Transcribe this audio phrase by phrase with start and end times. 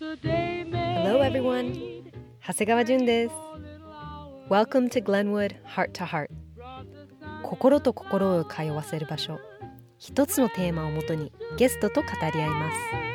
[0.00, 1.74] Hello everyone
[2.40, 3.34] 長谷川純です
[4.48, 6.28] Welcome to Glenwood Heart to Heart
[7.42, 9.38] 心と心を通わせる場所
[9.98, 13.09] 一つのテーマをもとにゲストと語り合います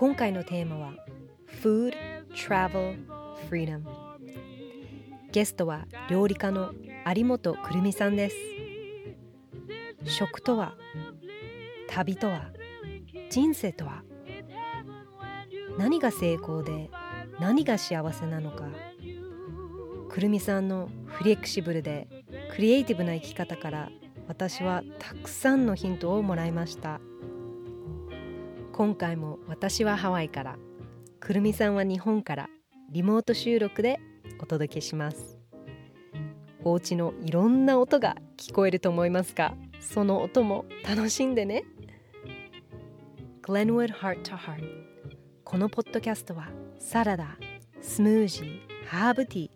[0.00, 0.94] 今回のテーマは
[1.62, 1.92] Food,
[2.32, 3.04] Travel,
[3.50, 3.82] Freedom
[5.30, 6.72] ゲストは料理家の
[7.14, 8.36] 有本くるみさんです。
[10.06, 10.74] 食とは
[11.90, 12.50] 旅とは
[13.28, 14.02] 人生とは
[15.76, 16.88] 何が成功で
[17.38, 18.70] 何が幸せなのか。
[20.08, 22.08] くるみさんのフレキシブルで
[22.54, 23.90] クリエイティブな生き方から
[24.28, 27.02] 私はたくさんのヒントをもらいました。
[28.80, 30.56] 今回も私はハワイから
[31.20, 32.48] くるみさんは日本から
[32.90, 34.00] リモート収録で
[34.40, 35.36] お届けします。
[36.64, 41.64] お家のいろんな音が聞こえると思いますがその音も楽しんでね。
[43.42, 44.64] Glenwood Heart to Heart
[45.44, 47.36] このポッドキャストはサラダ
[47.82, 49.50] スムージーハーブティー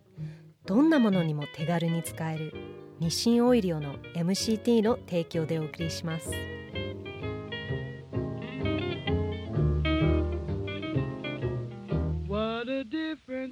[0.66, 2.53] どんなものにも手軽に使える
[3.00, 6.28] 日清オイリオの MCT の提供でお送りします。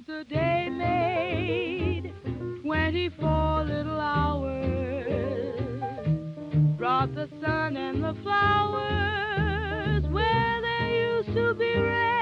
[0.09, 2.13] A day made.
[2.61, 5.43] 24 little hours
[6.77, 12.12] brought the sun and the flowers where there used to be rain.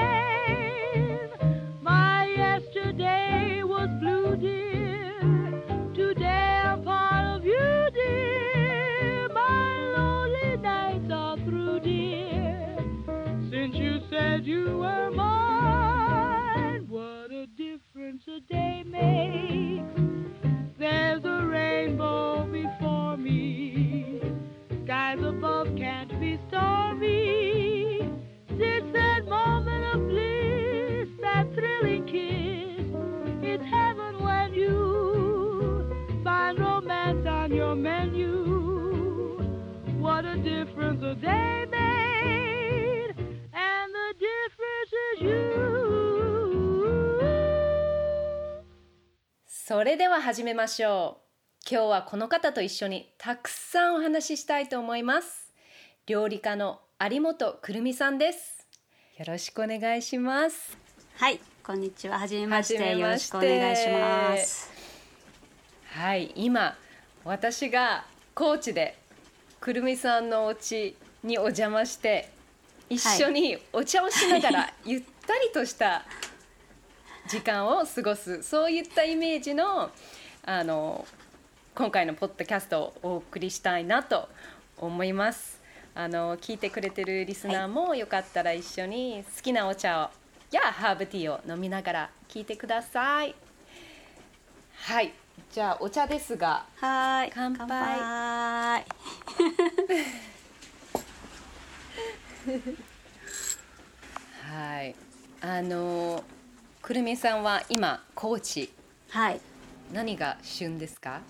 [26.22, 27.98] Be stormy.
[28.50, 32.86] Since that moment of bliss, that thrilling kiss,
[33.42, 38.30] it's heaven when you find romance on your menu.
[40.00, 43.16] What a difference a day made,
[43.52, 45.72] and the difference is you.
[49.48, 55.51] それでは始めましょう今日はこの方と一緒にたくさんお話ししたいと思います
[56.08, 58.68] 料理家の有本くるみさんです
[59.20, 60.76] よろしくお願いします
[61.18, 62.18] はい、こんにちは。
[62.18, 62.98] はじめまして。
[62.98, 64.72] よろしくお願いします。
[65.92, 66.76] はい今
[67.24, 68.98] 私が高知で
[69.60, 72.32] くるみさんのお家にお邪魔して
[72.90, 76.04] 一緒にお茶をしながら ゆったりとした
[77.28, 79.92] 時間を過ごすそういったイメージの
[80.44, 81.06] あの
[81.76, 84.28] 今回のポッドキャストをお送りしたいなと
[84.78, 85.61] 思います
[85.94, 90.10] あの聞いてくれてるリスナーもよかったら一緒に好きなお茶を
[90.52, 93.36] やハーブティーを飲みながら聞いてください。
[94.76, 95.14] はい。
[95.52, 96.66] じゃあお茶ですが。
[96.78, 97.32] はーい。
[97.34, 97.68] 乾杯。
[97.68, 98.86] 杯。
[104.50, 104.96] はい。
[105.42, 106.24] あの
[106.82, 108.72] くるみさんは今高知。
[109.10, 109.40] はい。
[109.94, 111.22] 何が旬ですか？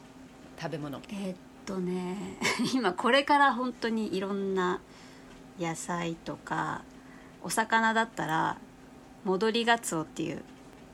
[0.59, 1.01] 食べ物。
[1.09, 1.35] えーっ
[1.65, 2.17] とね、
[2.73, 4.81] 今これから本当にいろんな
[5.59, 6.83] 野菜とか
[7.43, 8.57] お魚だったら
[9.23, 10.43] 戻りガツオっていう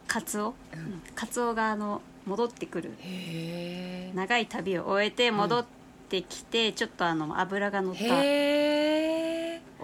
[0.08, 1.02] カツオ、うん。
[1.16, 2.94] カツオがあの戻ってくる。
[3.00, 5.66] へ長い旅を終えて戻っ
[6.10, 8.02] てきて、ちょっとあの脂が乗った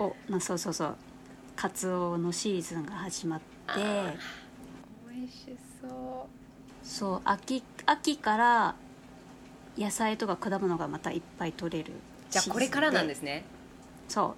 [0.01, 0.95] おなそうそうそう。
[1.55, 3.43] カツオのシーズンが始まって。
[5.09, 6.27] 美味しそ
[6.83, 8.75] そう秋秋から
[9.77, 11.95] 野菜とか果物がまたいっぱい取れるう
[12.29, 13.45] じゃあこれからなんですすね。
[14.07, 14.35] そ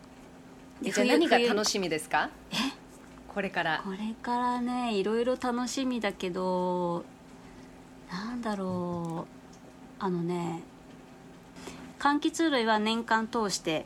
[0.84, 0.88] う。
[0.88, 2.30] えじゃあ何が楽ししみですか？
[3.34, 3.82] これから。
[3.84, 7.04] これからねいろいろ楽しみだけど
[8.12, 10.04] なんだろう。
[10.04, 10.62] あのね
[12.00, 13.86] 柑橘類は年間通して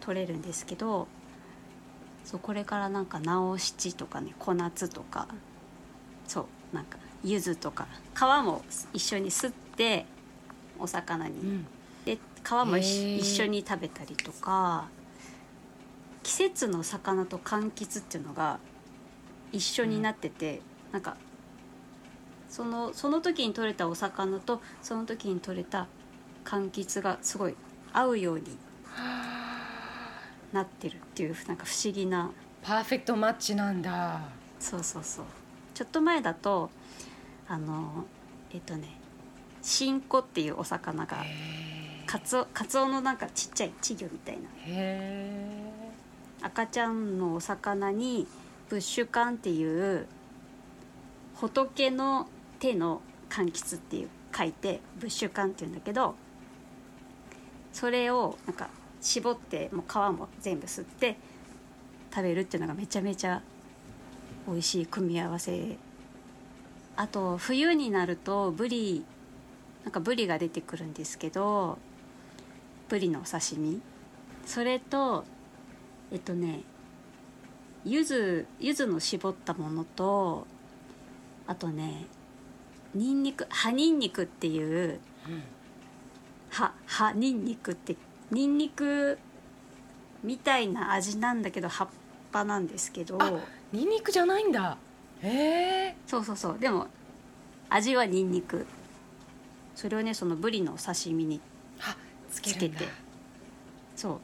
[0.00, 1.06] 取れるんですけど
[2.24, 5.28] そうこれからなんか直七とかね小夏とか
[6.26, 8.64] そうなんか柚子とか皮も
[8.94, 10.06] 一緒にすって
[10.82, 11.66] お魚に、うん。
[12.04, 14.88] で皮も一緒に食べたりとか
[16.24, 18.58] 季節の魚と柑橘っていうのが
[19.52, 21.16] 一緒になってて、なんか
[22.48, 25.86] そのその時に取れたお魚とその時に取れた
[26.44, 27.54] 柑橘がすごい
[27.92, 28.44] 合うように
[30.52, 32.30] なってるっていうなんか不思議な。
[32.62, 34.20] パーフェクトマッチなんだ。
[34.58, 35.24] そうそうそう。
[35.74, 36.70] ちょっと前だと
[37.48, 38.04] あの
[38.52, 39.01] えっとね
[39.62, 44.42] 新子っていうお魚がへカツオカツオのなんかちっちゃい稚魚みたいな。
[44.66, 45.72] え
[46.42, 48.26] 赤ちゃんのお魚に
[48.68, 50.06] ブッシュカンっていう
[51.36, 52.28] 仏の
[52.58, 53.00] 手の
[53.30, 56.16] 柑橘っていう書いてブッシュカンっていうんだけど
[57.72, 58.68] それをなんか
[59.00, 61.16] 絞ってもう皮も全部吸って
[62.14, 63.40] 食べるっていうのがめちゃめちゃ
[64.46, 65.78] 美味しい組み合わせ。
[66.94, 69.04] あと冬になるとブリ
[69.84, 71.78] なんかブリが出てくるんですけど
[72.88, 73.80] ブリのお刺身。
[74.46, 75.24] それと
[76.10, 76.62] えっとね
[77.84, 80.46] 柚子柚子の絞ったものと
[81.46, 82.06] あとね
[82.94, 85.00] ニンニク葉ニンニクっていう
[86.50, 87.96] 葉葉ニンニクって
[88.30, 89.18] ニンニク
[90.22, 91.88] みたいな味なんだけど葉っ
[92.30, 93.18] ぱなんですけど。
[93.20, 93.32] あ
[93.72, 94.76] ニンニクじゃないんだ。
[95.22, 96.58] へえそうそうそう。
[96.58, 96.88] でも
[97.70, 98.66] 味はニンニク
[99.74, 101.40] それをねそのブリのお刺身に
[101.80, 101.96] あ
[102.30, 102.70] つけて。
[103.96, 104.20] そう。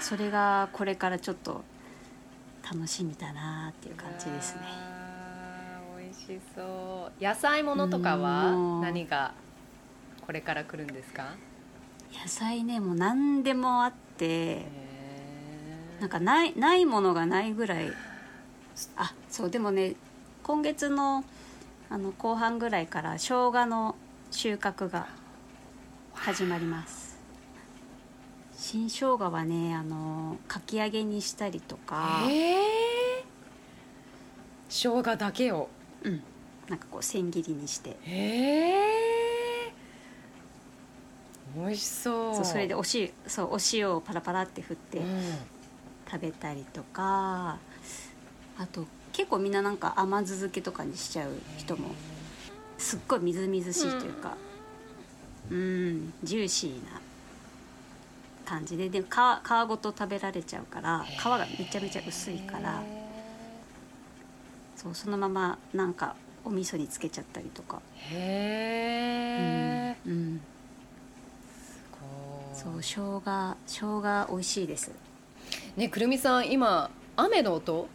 [0.00, 1.62] それがこれからちょっと
[2.62, 4.60] 楽しみだなっていう感じですね。
[5.98, 7.24] 美味しそう。
[7.24, 8.50] 野菜ものとかは？
[8.52, 8.80] うん。
[8.82, 9.32] 何が
[10.26, 11.34] これから来るんですか？
[12.12, 14.66] 野菜ねもう何でもあって
[16.00, 17.90] なんかないないものがないぐらい。
[18.96, 19.94] あそうでもね
[20.42, 21.24] 今月の
[21.90, 23.96] あの後半ぐらいから生姜の
[24.30, 25.08] 収穫が
[26.14, 27.18] 始まります。
[28.56, 33.24] 新生姜はねあのかき揚げにしたりとか、へえ
[34.68, 35.68] 生姜だけを。
[36.02, 36.22] うん、
[36.68, 37.90] なんかこう千切りにして。
[37.90, 37.96] へ
[39.66, 39.72] え
[41.56, 42.34] 美味しそう。
[42.36, 45.22] そうそれでおしそうお塩をパラパラって振ってうん。
[46.10, 47.58] 食べたりとか。
[48.58, 51.90] あと結構みんななんか甘酢漬けとかにしちゃう人も
[52.78, 54.36] すっごいみずみずしいというか
[55.50, 57.00] うんジューシーな
[58.46, 58.88] 感じで。
[58.88, 62.82] で皮皮ごと食べられちゃうから皮がめちゃめちゃ薄いから
[64.76, 66.14] そうそのままなんか
[66.44, 70.40] お味噌につけちゃったりとか、へえうんうん、
[72.54, 74.92] そう生姜生姜美味しいです。
[75.76, 77.88] ねくるみさん今雨の音？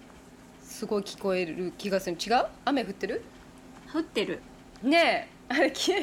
[0.61, 2.17] すごい聞こえる気がする。
[2.17, 2.45] 違う？
[2.65, 3.23] 雨降ってる？
[3.91, 4.41] 降ってる
[4.83, 5.93] ねえあれき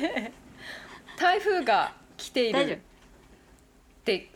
[1.19, 2.79] 台風が来てい大丈るっ
[4.05, 4.31] て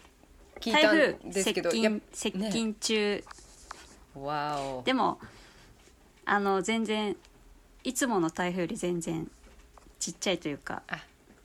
[0.61, 3.25] 聞い台た風んですけど接やっ近接近中、
[4.15, 4.83] わお。
[4.85, 5.19] でも
[6.27, 7.17] あの全然
[7.83, 9.31] いつもの台風より全然
[9.99, 10.99] ちっちゃいというか、あ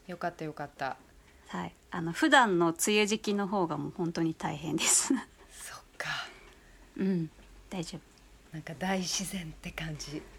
[0.07, 0.97] よかったよかった。
[1.47, 5.07] はい、あの普段の梅雨時期の方がもう本当に大変です。
[5.07, 6.09] そっか。
[6.97, 7.29] うん。
[7.69, 7.97] 大丈
[8.51, 10.21] なんか大自然って感じ。
[10.21, 10.38] 夫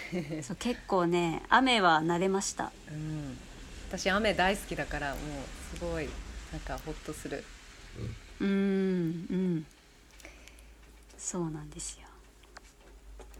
[0.42, 2.72] そう結構ね雨は慣れました。
[2.90, 3.38] うん。
[3.88, 6.08] 私雨大好きだからもうすごい
[6.50, 7.44] なんかホッとする。
[8.40, 8.48] うん。
[8.48, 8.52] う
[9.34, 9.66] ん。
[11.18, 12.08] そうなんですよ。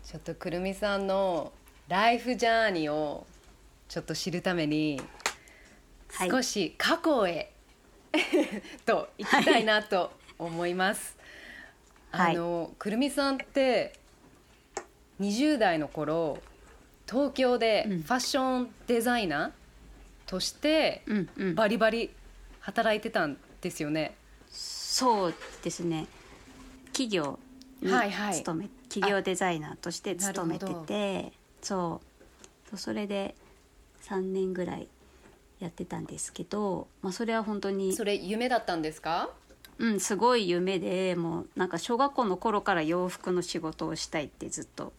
[0.04, 1.52] ちょっとくるみさんの
[1.88, 3.26] ライフジャーニーを
[3.88, 5.00] ちょっと知るために
[6.12, 6.30] はい。
[6.30, 7.50] 少し過去へ
[8.84, 11.16] と行きたいなと思います。
[12.10, 12.36] はい。
[12.36, 13.98] あのくるみさんって
[15.22, 16.38] 20代の頃
[17.08, 18.00] 東京でフうん。
[18.02, 19.50] ァッションデザイナー
[20.30, 21.02] として
[21.54, 22.10] バリバリ
[22.60, 24.14] 働いてたんですよね。
[24.50, 26.06] そうですね。
[26.86, 27.38] 企業
[27.80, 28.34] にはいはい。
[28.34, 32.70] 勤め、企業デザイナーとして勤めててそう。
[32.70, 33.34] そうそれで
[34.04, 34.88] 3年ぐらい
[35.60, 39.30] やってたんですけど、まあ、それは本当にそれ夢だったんですか？
[39.78, 44.92] うん、すごい夢でもうなんか小学校の頃から洋服の仕事をしたいってずっと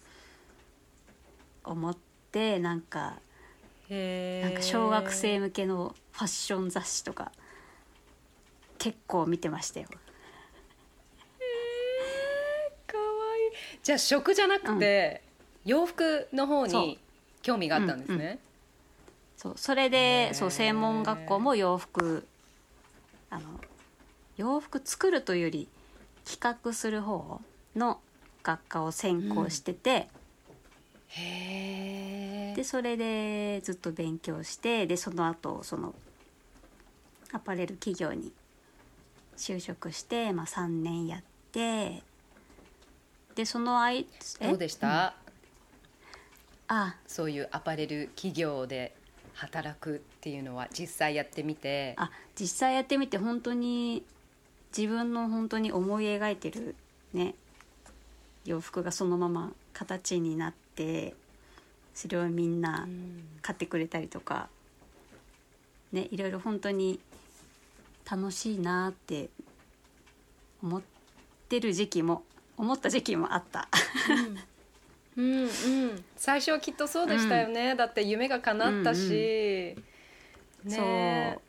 [1.64, 1.98] 思っ
[2.32, 3.20] てなんか
[3.90, 7.32] へなんか小学生向けのファッション雑誌とか
[8.78, 9.88] 結構見てましたよ。
[9.88, 9.96] か
[12.98, 13.04] わ
[13.38, 13.80] いい。
[13.82, 15.22] じゃあ食じゃなくて、
[15.66, 16.82] 洋服の方そう。
[16.82, 17.00] に
[17.42, 18.40] 興味があったんですね、
[19.36, 19.90] そうそれへー。
[19.90, 22.26] でそう専門学校も洋服
[23.30, 23.60] あの
[24.38, 25.68] 洋服作るというより
[26.26, 27.42] 企画する方
[27.76, 28.00] の
[28.44, 30.10] 学科を専攻してて、へえ
[31.16, 35.94] でそれでずっと勉強してでその後その
[37.32, 38.32] アパレル企業に
[39.38, 42.02] 就職して、まあ、3年やって
[43.36, 44.08] でその間
[44.40, 44.48] え？
[44.50, 45.16] どうでした、
[46.68, 46.96] あ。
[47.08, 48.96] そういうアパレル企業で
[49.34, 51.96] 働くっていうのは実際やってみて。
[51.98, 54.04] あ実際やってみて本当に
[54.76, 56.76] 自分の本当に思い描いてる
[57.14, 57.36] ね
[58.46, 60.63] 洋服がそのまま形になって
[61.94, 62.88] それをみんな
[63.42, 64.50] 買ってくれたりとか
[65.92, 67.00] ねいろいろ本当に
[68.10, 69.30] 楽しいなって
[70.62, 70.82] 思っ
[71.50, 72.24] てる時期も
[72.58, 73.68] 思った時期もあった。
[75.18, 75.44] うん。
[75.44, 75.50] うん
[76.16, 79.76] 最初はきっとそうでしたよね、だって夢が叶ったし、ね。
[80.68, 81.42] そう。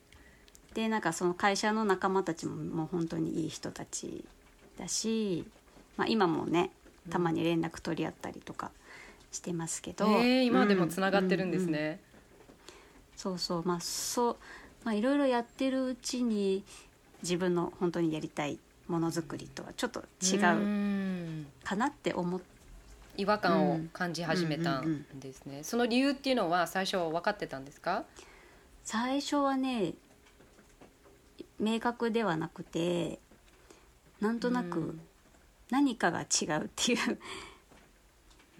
[0.74, 4.24] でなんかその会社の仲間たちももう本当にいい人たち
[4.78, 5.44] だし、
[5.96, 6.70] まあ、今もね
[7.10, 8.72] たまに連絡取り合ったりとか
[9.34, 12.00] してますけど、えー今でもつながってるんですうううね、
[13.16, 14.36] そうそうまあそう
[14.84, 16.64] まあいろいろやってるうちに
[17.22, 21.46] 自分の本当にやりたいものづくりとはちょっと違ううん。
[21.64, 22.40] かなって思っ
[23.16, 28.04] 違和感を感じ始めたんですね、その理由っていうのは最初分かってたんですか？
[28.84, 29.94] 最初はね
[31.58, 33.18] 明確ではなくて
[34.20, 35.00] なんとなくうん。
[35.70, 37.18] 何かが違うっていう、うん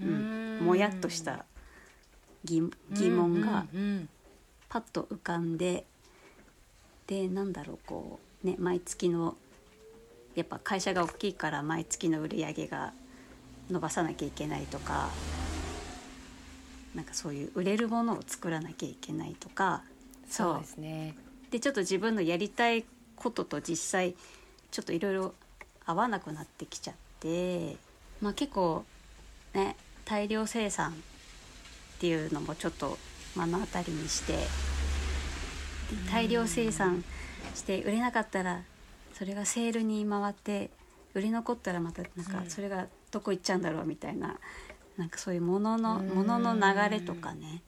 [0.00, 1.44] もやっとした
[2.44, 4.08] 疑疑問がうんうん
[4.68, 5.84] パッと浮かんで
[7.06, 9.36] でなんだろうこうね毎月の
[10.34, 12.92] やっぱ会社が大きいから毎月の売り上げが
[13.70, 15.10] 伸ばさなきゃいけないとか
[16.94, 19.82] なんかそういう売れるものを作らなきゃいけないとか
[20.28, 21.14] そうですね。
[21.50, 22.84] でちょっと自分のやりたい
[23.14, 24.14] ことと実際
[24.72, 25.34] ちょっといろいろ
[25.86, 27.76] 合わなくなってきちゃって、
[28.20, 28.84] まあ、結構
[29.52, 30.94] ね大量生産っ
[31.98, 32.98] ていうのもちょっと
[33.36, 34.38] 目の当たりにしてで
[36.10, 37.04] 大量生産
[37.54, 38.62] して売れなかったら
[39.12, 40.70] それがセールに回って
[41.14, 42.50] 売れ残ったらまたなんかうん。
[42.50, 44.38] それがどこ行っちゃうんだろうみたいな
[44.96, 46.08] なんかそういうもののうん。
[46.08, 47.62] ものの流れとかね。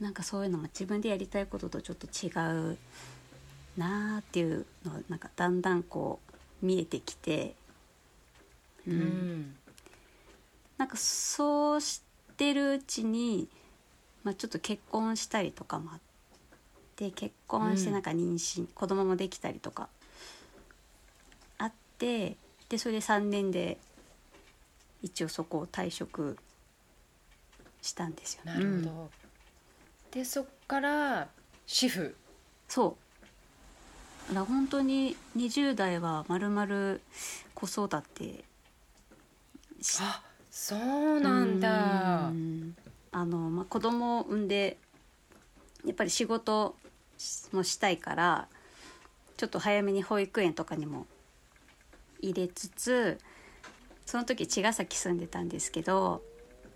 [0.00, 2.28] なんかそういうのも自分でやりたいこととちょっと違
[2.72, 2.76] う
[3.76, 6.18] なあっていうのをなんかだんだんこ
[6.62, 7.54] う見えてきて、
[8.86, 9.56] ううんん
[10.82, 12.02] なんかそうし
[12.36, 13.48] てるうちに、
[14.24, 16.00] まあ、ちょっと結婚したりとかもあっ
[16.96, 17.92] て結婚してうん。
[17.92, 19.88] なんか妊娠、子供もできたりとか
[21.58, 22.36] あって
[22.68, 23.78] でそれで3年で
[25.02, 26.36] 一応そこを退職
[27.80, 28.40] したんですよ。
[28.44, 29.08] なるほど、うん。
[30.10, 31.28] でそっから
[31.64, 32.16] 主婦。
[32.66, 32.96] そ
[34.32, 34.34] う。
[34.34, 37.02] だから本当に20代はまるまる
[37.54, 38.44] 子育て
[39.80, 42.28] しあそうなんだ。
[42.28, 42.74] うん。
[43.10, 44.76] あの、まあ、子供を産んで
[45.84, 46.76] やっぱり仕事
[47.52, 48.48] もしたいから
[49.38, 51.06] ちょっと早めに保育園とかにも
[52.20, 53.18] 入れつつ
[54.04, 56.22] その時茅ヶ崎住んでたんですけど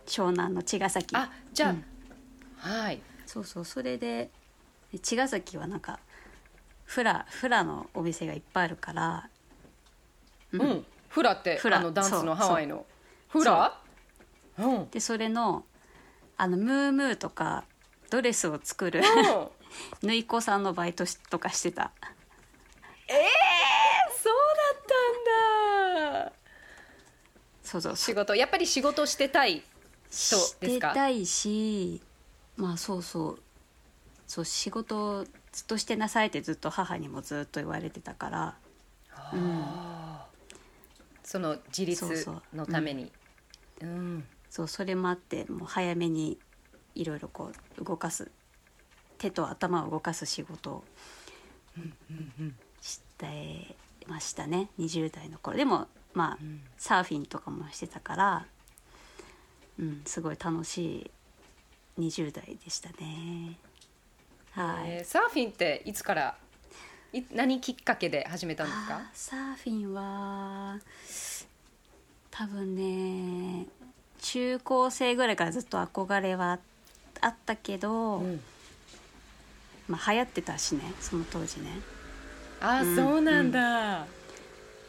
[0.07, 1.15] 湘南の茅ヶ崎。
[1.15, 1.85] あじゃあ、うん。
[2.57, 3.01] はい。
[3.27, 3.65] そうそう。
[3.65, 4.31] それで
[4.91, 5.99] で茅ヶ崎はなんか
[6.85, 9.29] フラフラのお店がいっぱいあるから、
[10.53, 11.79] うん、フラってフラ。
[11.79, 12.87] あのダンスのハワイの
[13.41, 13.79] フラ？
[14.59, 14.63] う。
[14.63, 14.91] んうん。
[14.91, 15.65] でそれの
[16.37, 17.65] あのムームーとか
[18.11, 19.03] ドレスを作る
[20.03, 21.93] 縫い子さんのバイトしとかしてた。
[23.09, 23.17] えー、
[24.23, 24.35] そう
[24.75, 24.83] だっ
[26.15, 26.33] たんだ。
[27.63, 27.97] そうそう。
[27.97, 28.35] 仕事。
[28.35, 29.63] やっぱり仕事してたい
[30.11, 30.61] 人ですか？
[30.61, 32.03] してたいし
[32.57, 33.43] まあそうそう。
[34.27, 38.57] そう仕事をずっとしてなさいってずっと母にもずっと言われてたから。
[39.15, 40.57] あー。
[41.25, 42.43] その自立そうそう。
[42.57, 43.11] のために
[43.83, 44.25] うん。
[44.51, 46.39] そうそれもあってもう早めに
[46.95, 48.31] いろいろこう動かす
[49.19, 50.85] 手と頭を動かす仕事を
[52.81, 55.57] してましたね20代の頃。
[55.57, 56.63] でもまあうん。
[56.79, 58.47] サーフィンとかもしてたから、
[59.79, 61.11] うん、すごい楽し
[61.99, 63.59] い20代でしたね。
[64.53, 66.39] はい、えーサーフィンっていつから
[67.13, 69.11] い何きっかけで始めたんですか？
[69.13, 70.79] サーフィンは
[72.39, 73.67] 多分ね
[74.21, 76.59] 中高生ぐらいからずっと憧れは
[77.23, 78.41] あったけど、うん。
[79.89, 81.71] まあ流行ってたしねその当時ね。
[82.61, 84.07] あーうんそうなんだ、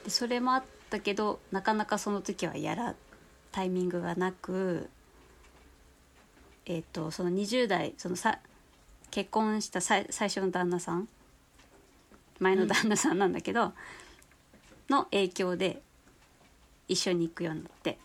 [0.04, 2.96] でそれもあったけどなかなかその時はやら
[3.52, 4.90] タイミングがなく
[6.66, 8.40] えっ、とその20代そのさ
[9.12, 11.08] 結婚したさい最初の旦那さん
[12.40, 13.74] 前の旦那さんなんだけど、
[14.90, 15.82] の影響で
[16.88, 17.98] 一緒に行くようになって。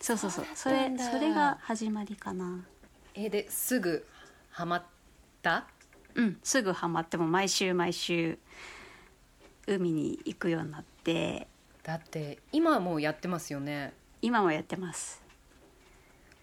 [0.00, 0.44] そうそうそう。
[0.54, 2.64] それそれが始まりかな。
[3.14, 4.06] えーですぐ
[4.50, 4.82] ハマっ
[5.42, 5.66] た？
[6.14, 8.38] うんすぐハマっても毎週毎週
[9.66, 11.46] 海に行くようになって。
[11.82, 13.92] だって今はもうやってますよね？
[14.22, 15.22] 今もやってます。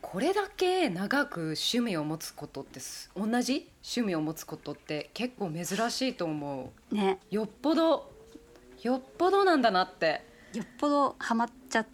[0.02, 3.70] これだけ長く趣味を持つことってす同じ？
[3.84, 7.20] 趣味を持つことって結構珍しいと思ね。
[7.32, 8.12] うよっぽど
[8.84, 10.24] よっぽどなんだなって
[10.54, 11.88] よっぽどハマっちゃっ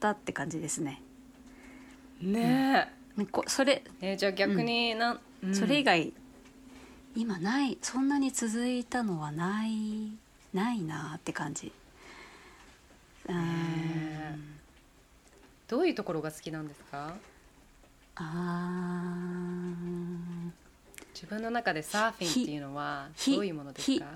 [0.00, 1.02] たって感じですね。
[2.20, 5.54] ねねこそれええじゃあ逆になん、うん。
[5.54, 6.12] それ以外
[7.14, 7.78] 今ない。
[7.82, 10.12] そんなに続いたのはない
[10.54, 11.72] ないなって感じ。
[13.28, 13.32] う
[15.68, 17.14] どういうところが好きなんですか？
[18.16, 20.50] あー。
[21.14, 24.06] 自分の中でサーフィンっていうのはひどういうものですひか？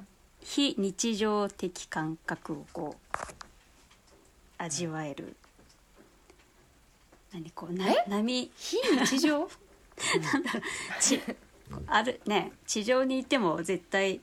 [0.40, 3.16] 非日常的感覚をこう
[4.62, 5.34] 味わえる。
[7.32, 8.04] 何こうなえ？
[8.06, 8.50] 波？
[8.56, 8.76] 非
[9.06, 9.48] 日常？
[11.00, 11.20] ち
[11.86, 14.20] あるね地上にいても絶対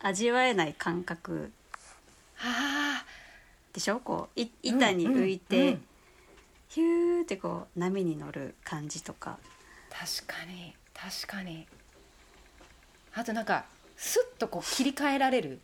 [0.00, 1.50] 味わえない感覚。
[2.40, 3.04] あ
[3.72, 3.98] でしょ？
[4.00, 5.84] こうい板に浮いて、うんうんうん。
[6.68, 9.38] ヒューってこう波に乗る感じとか。
[9.90, 11.66] 確かに確かに。
[13.14, 13.64] あとなんか
[13.96, 15.60] スッとこう切り替えられる。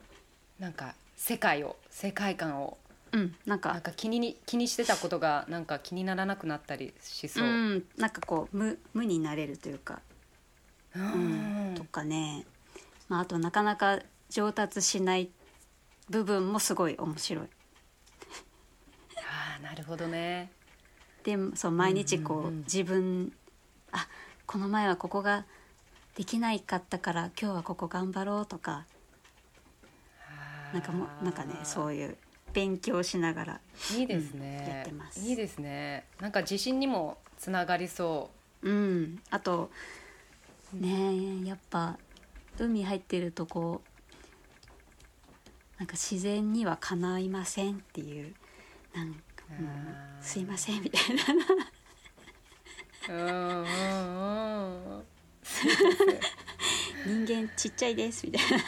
[0.59, 2.77] なんか世界を世界観を
[3.17, 3.73] うんなんか。
[3.73, 7.45] なんか気に気にしてたことがなんか気にならなくなったりしそう。
[7.45, 10.01] う、んなんかこう無無になれるというか、
[10.95, 12.45] ううんんとかね、
[13.09, 15.31] まあ、あとなかなか上達しない
[16.11, 17.45] 部分もすごい面白い。
[19.17, 20.51] ああなるほどね。
[21.25, 22.59] でそう毎日こう,、うんうんうん。
[22.65, 23.33] 自分
[23.93, 24.07] あ
[24.47, 25.47] この前はここが
[26.15, 28.85] できないかったから今日はここ頑張ろうとか。
[30.73, 32.17] なんかもうなんかねそういう
[32.57, 33.61] 勉強しながら
[33.95, 35.21] いいですね、うんやってます。
[35.21, 36.07] いいですね。
[36.21, 38.31] なんか自信にもつながりそ
[38.63, 38.71] う。
[38.73, 39.21] ん。
[39.29, 39.71] あと
[40.73, 40.89] ね
[41.45, 41.99] えやっぱ
[42.59, 48.35] 海入ってるとこうなんか自然にはかないませんっていう
[48.95, 49.21] なんか、
[49.51, 51.23] うすいませんみたいな。
[57.05, 58.59] 人間ちっちゃいですみたいな。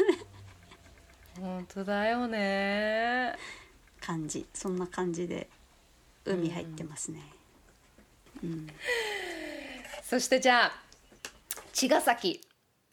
[1.41, 3.35] 本当だよね
[4.09, 5.49] 感じそんな感じで
[6.25, 7.21] 海入ってますね。
[8.43, 8.67] うん
[10.03, 10.73] そしてじゃあ
[11.75, 12.41] 茅ヶ崎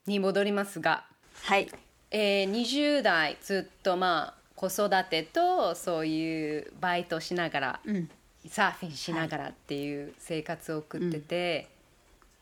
[0.05, 1.05] に戻りますが、
[1.43, 1.71] はい。
[2.11, 8.09] えー、20代ずっとまあ子育てとそういうバイトしながらうん。
[8.47, 11.69] サーフィンしながらっていう生活を送ってて、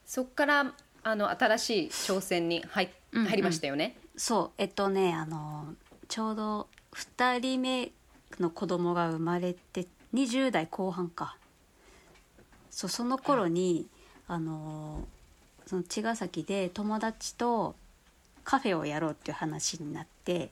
[0.05, 3.27] そこからあの新しい挑戦に入うんうん。
[3.27, 3.95] 入りましたよね？
[4.17, 4.51] そう。
[4.57, 5.75] えっとねあの
[6.07, 7.91] ちょうど2人目
[8.41, 11.37] の子供が生まれて20代後半か
[12.69, 13.87] そうその頃に、
[14.27, 15.05] あの
[15.67, 17.75] その茅ヶ崎で友達と
[18.43, 20.51] カフェをやろうっていう話になって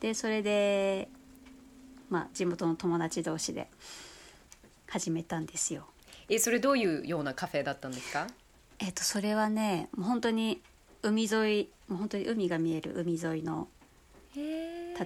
[0.00, 1.08] でそれで、
[2.08, 3.68] まあ、地元の友達同士で
[4.88, 5.86] 始めたんですよ。
[6.28, 8.26] えそれどういうようなカフェだったんですか？
[8.78, 10.60] えっとそれはねもう本当に
[11.02, 13.68] 海沿いもう本当に海が見える海沿いの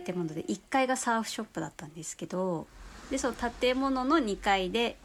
[0.00, 2.66] 建物で1階がサーフショップだったんですけど
[3.10, 4.96] でその建物の2階で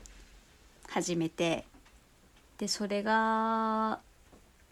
[0.89, 1.65] 始めて
[2.57, 3.99] でそれが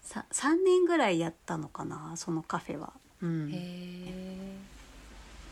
[0.01, 2.93] さ3年ぐらいやったのかなそのカフェは。
[3.21, 3.49] うん。
[3.51, 4.58] へえ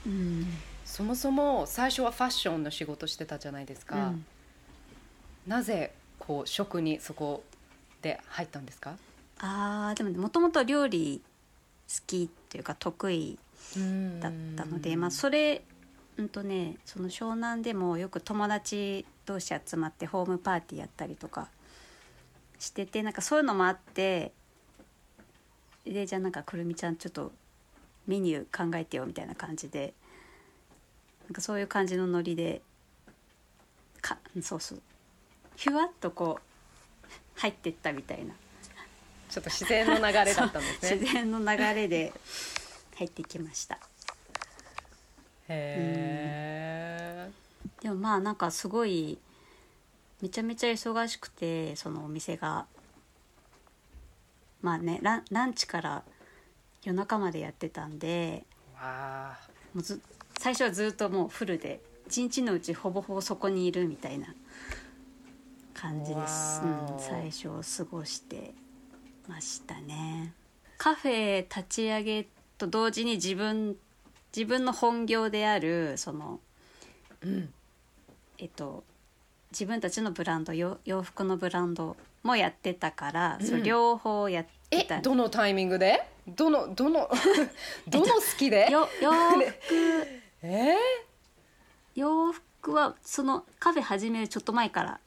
[0.05, 0.45] うん。
[0.85, 4.25] そもそも最初はファッションの仕事してたじゃないですか、うん。
[5.47, 7.43] なぜこう食にそこ
[8.01, 8.95] で入ったんですか？
[9.39, 11.21] あーでももともと料理
[11.89, 13.37] 好きっていうか得意
[14.19, 15.63] だったので、まあ、それ
[16.17, 21.47] うんとねその湘南でもよく友達同士集まってホームパーティーやったりとか
[22.59, 24.31] しててなんかそういうのもあって
[25.85, 27.31] でじゃあなんかくるみちゃんちょっと
[28.07, 29.93] メニュー考えてよみたいな感じで
[31.27, 32.61] なんかそういう感じのノリで
[34.01, 34.81] かそうそう
[35.55, 37.09] ひゅわっとこう
[37.39, 38.33] 入ってったみたいな。
[39.29, 41.01] ちょっと自然の流れだったんですね。
[41.01, 42.13] 自然の流れで
[42.95, 43.75] 入ってきました。
[45.49, 47.31] へえ
[47.81, 49.17] でもまあなんかすごい
[50.21, 52.65] めちゃめちゃ忙しくてそのお店が。
[54.61, 56.03] まあねランランチから
[56.83, 58.45] 夜中までやってたんで
[59.73, 60.01] もうず
[60.39, 64.33] 最初はずっともうフルで一日のうちほぼほぼそこにいるみたいな
[65.73, 68.53] 感じです、うん、最初を過ごして
[69.27, 70.33] ましたね。
[70.77, 72.27] カフェ立ち上げ
[72.65, 73.75] と同時に自分
[74.35, 76.39] 自分の本業であるその
[77.21, 77.53] うん。
[78.39, 78.83] えっと、
[79.51, 83.47] 自分たちのブランドよ洋服のブランドもやってたから、うん。
[83.47, 86.03] そう両方やってえたどのタイミングで？
[86.27, 87.09] どのどの
[87.87, 90.07] どの好きで、よ洋服
[90.41, 90.75] え？
[91.95, 94.99] 洋服はそのカフェ始めるちょっと前から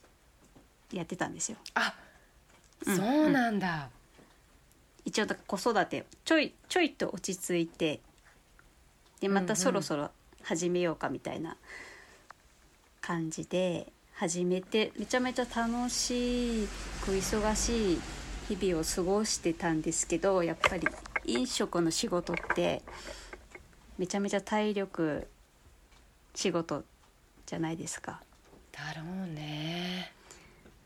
[0.93, 1.57] やってたんですよ。
[1.73, 1.93] あ
[2.85, 2.95] うん。
[2.95, 3.89] そうなんだ、
[5.07, 8.01] 一応だから子育てちょいちょいと落ち着いて
[9.21, 10.11] でまたそろそろ
[10.43, 11.55] 始めようかみたいな
[12.99, 16.67] 感じで始めてめちゃめちゃ楽し
[17.05, 17.99] く忙しい
[18.49, 20.85] 日々を過ごしてたんですけどやっぱり
[21.23, 22.81] 飲食の仕事って
[23.97, 25.25] めちゃめちゃ体力
[26.35, 26.83] 仕事
[27.45, 28.21] じゃないですか。
[28.73, 30.11] だろうね。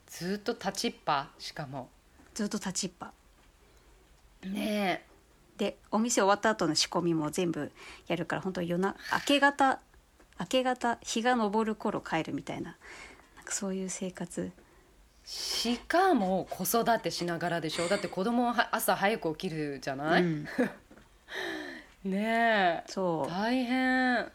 [0.05, 1.89] ずっと立ちっぱしかも。
[2.36, 3.12] ずっと立ちっぱ
[4.45, 5.06] ね
[5.58, 7.71] でお店終わった後の仕込みも全部
[8.08, 9.80] やるから本当夜な明け方
[10.39, 12.75] 明け方日が昇る頃帰るみたいな
[13.36, 14.51] なんかそういう生活。
[15.23, 17.88] しかも子育てしながらでしょ？
[17.88, 20.47] だって子供は朝早く起きるじゃない、うん、
[22.04, 22.91] ねえ。
[22.91, 23.32] そう。
[23.32, 24.32] 大変。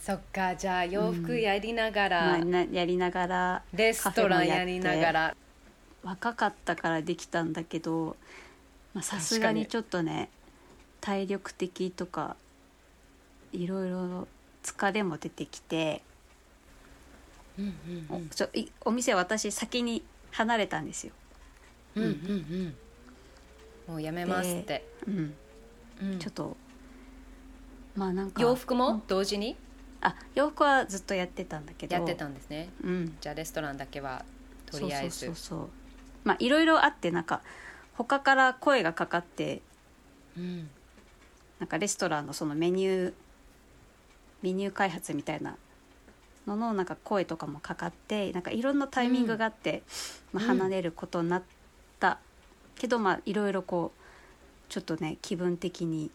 [0.00, 5.36] そっかじゃあ洋服やりながら、まあ、なやりながらレストランやりながら
[6.02, 8.16] 若かったからできたんだけど
[8.94, 10.30] まあさすがにちょっとね
[11.00, 12.36] 体力的とか
[13.52, 14.28] いろいろ
[14.62, 16.02] 疲れも出てきて、
[17.58, 18.26] うんうんうん。
[18.26, 21.12] おちょいお店私先に離れたんですよ。
[21.96, 22.74] うんうんうん。
[23.88, 25.34] もうやめますって、うん、
[26.02, 26.18] うん。
[26.18, 26.56] ちょっと
[27.96, 28.90] まあなんか洋服も？
[28.90, 29.02] うん。
[29.08, 29.56] 同時に？
[30.02, 31.96] あ洋服はずっとやってたんだけど。
[31.96, 32.68] やってたんですね。
[32.84, 33.16] うん。
[33.20, 34.24] じゃあレストランだけは
[34.66, 35.26] とりあえず。
[35.26, 35.68] そうそうそう
[36.24, 37.42] まあいろいろあってなんか
[37.94, 39.62] 他から声がかかって
[40.36, 40.70] うん。
[41.58, 43.12] なんかレストランのそのメニュー
[44.42, 45.56] メニュー開発みたいな
[46.46, 49.82] ののなんか声とかもかかってなんかいろんなタイミングがあって、
[50.32, 51.42] まあ、うん離れることになっ
[52.00, 52.18] た、
[52.76, 56.10] けどまあいろいろこうちょっとね気分的に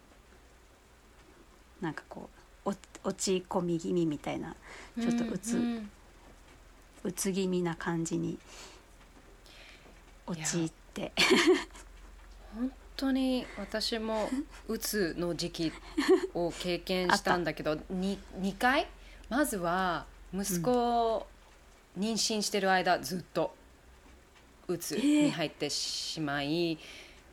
[1.80, 2.30] なんかこ
[2.66, 4.56] うお落ち込み気味みたいな
[5.00, 5.90] ちょっとうつ、うんうん。
[7.04, 8.40] うつ気味な感じに
[10.28, 11.12] 陥って。
[12.56, 14.30] 本当に私も
[14.68, 15.72] うつの時期
[16.34, 18.88] を経験したんだけど 2, 2回？
[19.30, 21.28] まずは息子を
[21.98, 23.56] 妊娠してる間ずっと
[24.68, 26.78] うつに入ってしまい、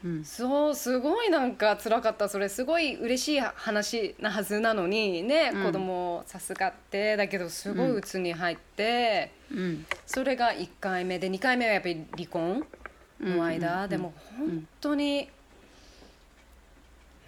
[0.05, 0.24] うん。
[0.24, 2.28] そうすごいなんか辛かった。
[2.28, 5.64] それすごい嬉しい話なはずなのにね、うん。
[5.64, 9.87] 子供を授かってだけどすごい鬱に入って、うん。
[10.07, 12.66] それが1回目で2回目はやっぱり離婚
[13.26, 15.28] の間、うんうんうんでも本当に、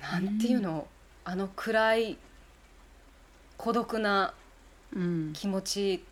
[0.03, 0.87] なんていうの
[1.25, 2.19] あの暗い
[3.57, 4.35] 孤独な
[4.95, 5.33] うん。
[5.33, 6.05] 気持ち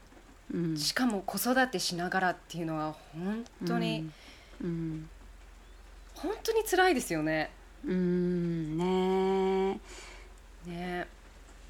[0.52, 0.76] うん。
[0.76, 4.10] しかも子育てしながらっていうのは本当に、
[4.62, 5.08] うん。
[6.14, 7.50] 本当に辛いですよね。
[7.86, 8.76] うん。
[8.76, 9.80] ね。
[10.66, 11.06] ね。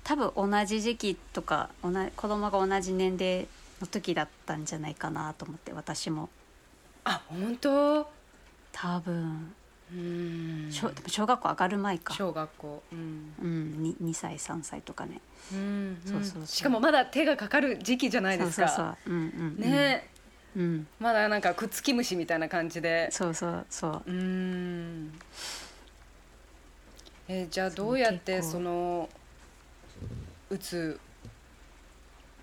[0.05, 3.47] 多分同じ時期とか同じ子供が同じ年齢
[3.81, 6.29] の時だったんじゃないかなと思って私も
[7.05, 8.11] あ本当？
[8.73, 9.55] 多分。
[9.93, 10.69] うん。
[10.71, 13.35] 小小学校上がる前か、小学校、うん。
[13.43, 15.21] うん、に 2, 歳3歳とかね。
[15.53, 16.47] うんそうそうそう。
[16.47, 18.69] しかもまだ手がかかる時期じゃないですか。
[18.69, 20.09] そうそうそう、うんうんうん、ね、
[20.57, 23.09] うん、まだなんかくっつき虫みたいな感じで。
[23.11, 24.03] そうそうそう。
[24.07, 25.13] うん。
[27.29, 29.09] えーじゃあどうやってその
[30.51, 30.99] うつ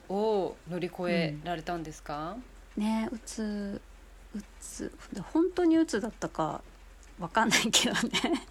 [0.07, 2.37] を乗り越えられたんですか、
[2.75, 3.81] ねうつ
[4.39, 6.61] うつで本当にうつだったか
[7.19, 8.47] わかんないけどね。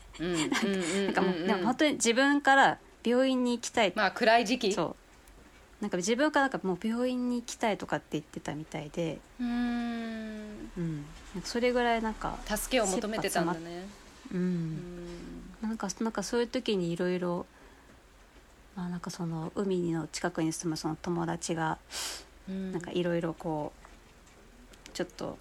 [1.07, 3.93] なんかもう、うんでも本当に自分から病院に行きたい。
[3.95, 4.73] まあ暗い時期。
[4.73, 4.97] そ
[5.81, 5.83] う。
[5.83, 10.71] なんか自分からなんかもう病院に行きたいとかって言ってたみたいで、うーん。
[10.77, 11.05] うん、
[11.45, 13.87] それぐらいなんか助けを求めてたんだね。
[14.33, 14.75] ううん。
[14.77, 17.47] んなんかなんかそういう時にいろいろ
[18.77, 21.79] まあなんかその海の近くに住むその友達が
[22.49, 22.73] うん。
[22.73, 25.39] なんかいろいろこうちょっと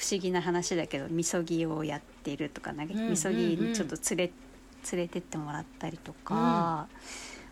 [0.00, 4.32] 不思議な話だけどみそぎをやっているとかなみそぎにちょっと連れ
[4.92, 6.88] 連れてってもらったりとか、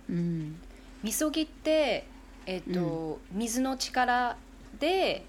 [0.08, 0.58] うん。
[1.02, 2.06] みそぎって
[2.46, 4.38] えっ、と、水の力
[4.80, 5.26] で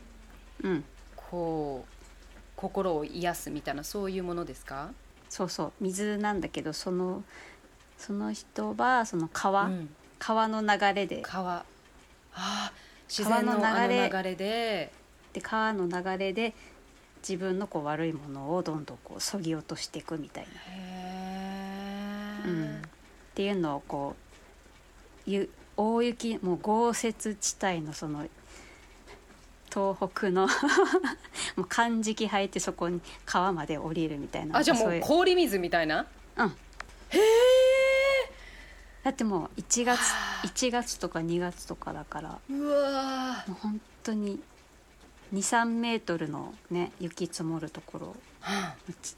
[0.63, 0.85] うん、
[1.17, 2.05] こう
[2.55, 4.91] 心を癒すみたいなそういうものですか？
[5.27, 5.71] そうそう。
[5.81, 7.25] 水なんだけどその
[7.97, 9.89] その人はその川、うん。
[10.19, 11.21] 川の流れで。
[11.21, 11.55] 川。
[11.55, 11.65] あ
[12.33, 12.71] あ
[13.09, 14.05] 自然の流れ。
[14.05, 14.93] あの流れで。
[15.33, 16.55] で川の流れで
[17.21, 20.47] 自分のこう悪いものをどんどんこうそぎ落としていくみたい
[22.45, 22.77] な、うん。
[22.77, 22.79] っ
[23.35, 24.15] ていうのをこ
[25.27, 28.25] うゆ大雪もう豪雪地帯のその
[29.71, 30.47] 東北の
[31.55, 34.57] もう寒時期履いてそこに川まで降りるみたいな。
[34.57, 36.07] あじゃあもう氷水みたいな？
[36.37, 36.47] うん。
[36.47, 36.51] へ
[37.17, 37.19] え
[39.03, 39.99] だってもう1月
[40.43, 42.39] 1月とか2月とかだから。
[42.49, 44.41] うわもう本当に
[45.33, 49.15] 23メートルのね雪積もるところーち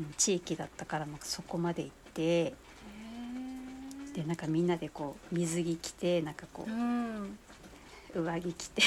[0.00, 2.54] うん地域だったからそこまで行って
[4.14, 7.38] でなんかみんなでこう水着着てなんかこうん。
[8.14, 8.82] う上着着て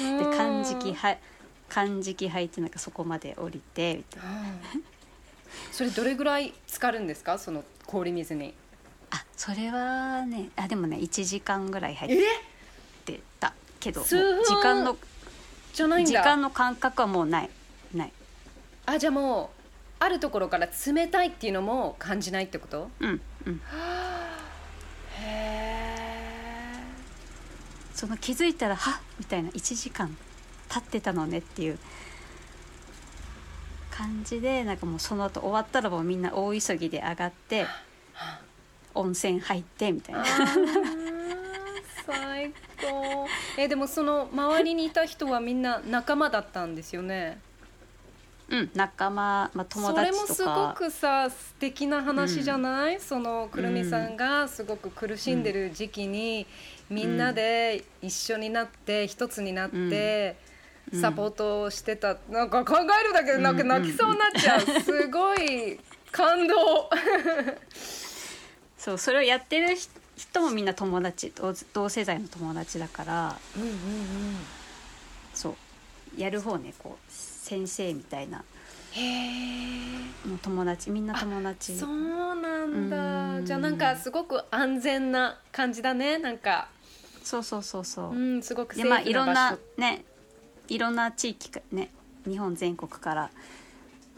[0.00, 0.18] うん。
[0.30, 1.16] で漢字着は
[1.68, 4.28] 漢字着履いてなんかそこまで降りてみたいな。
[5.70, 7.38] それどれぐらい浸かるんですか？
[7.38, 8.54] その氷水に。
[9.10, 12.24] あそれはねあでもね1時間ぐらい入っえ
[13.04, 14.16] てたけど時
[14.60, 14.96] 間の
[15.74, 16.12] じゃないんだ。
[16.12, 17.50] 時間の感覚はもうない。
[17.94, 18.12] ない。
[18.86, 19.58] あじゃあもう
[19.98, 22.90] あるところから冷たいっていうのも感じないってこと？
[23.00, 23.60] うんうん。
[25.16, 26.78] へえ
[27.94, 30.16] その気づいたらはっみたいな1時間
[30.68, 31.78] 経ってたのねっていう
[33.90, 37.66] 感じでなんかもうその後終わったらもうみんな大急ぎで上がって
[38.94, 40.24] 温泉入ってみたいな
[42.06, 43.26] 最高。
[43.56, 47.38] えでもその周りにいた人はみんな仲間だったんですよね？
[48.48, 56.46] うん仲間、まあ、友それ達もすごとかくさ素敵な話じゃない、そのくるみさんがすごく苦しんでる時期に、
[56.90, 60.36] みんなで一緒になって一つになって、
[60.92, 61.00] うん。
[61.00, 62.18] サポートをしてた。
[62.28, 63.68] なんか考えるだけでなんかうん。
[63.68, 65.80] 泣きそうになっちゃう、すごい
[66.12, 66.90] 感動。
[68.76, 69.90] そうそれをやってる人
[70.40, 73.76] もみんな友達同同世代の友達だからうんうんうん。
[75.32, 76.20] そう。
[76.20, 78.44] やる方ねこう先生みたいな。
[78.92, 80.28] へえ。
[80.28, 81.76] もう友達みんな友達。
[81.76, 83.38] そうなんだ。
[83.38, 83.46] うん。
[83.46, 86.68] じゃあなんかすごく安全な感じだねなんか。
[87.24, 90.04] そうそうそうそう、うんすごくセでまあーフな場いろんな所ね
[90.68, 91.90] いろんな地域かね
[92.26, 93.30] 日本全国から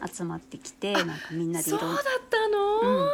[0.05, 3.07] 集まってきてなんかみんなでいろんそうだったの、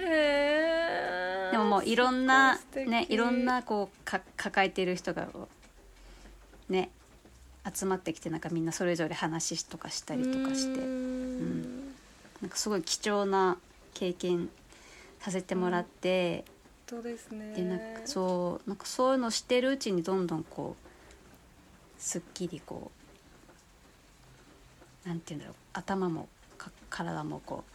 [0.00, 5.28] へえでももういろんなねいろんなこうか抱えてる人が
[6.68, 6.90] ね
[7.72, 10.80] 集まってきてなんかみんなそれぞれ話とかしたりとかして。
[10.80, 11.92] うーん。
[12.42, 13.56] なんかすごい貴重な
[13.94, 14.50] 経験
[15.20, 16.44] させてもらって、
[16.88, 17.54] そうですね。
[17.54, 22.90] でなんかそうなんかそういうのしてるうちにどんどんこうすっきりこ
[25.04, 27.72] うなんて言うんだろう頭もか体もこう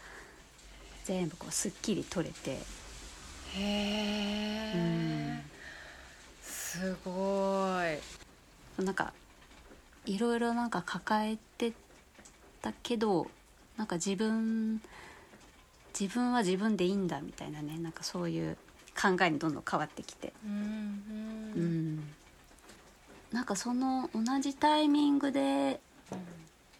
[1.05, 2.59] 全部こうすっきり取れて
[3.55, 5.43] へえ
[6.41, 8.83] すごい。
[8.83, 9.13] なんか
[10.05, 11.73] いろいろなんか抱えて
[12.61, 13.27] たけど
[13.75, 14.81] なんか自分
[15.99, 18.57] 自分は自分でいいんだみたいなねなんかそういう
[18.99, 22.03] 考えにどんどん変わってきて、うんう、ん、
[23.31, 25.79] なんかその同じタイミングで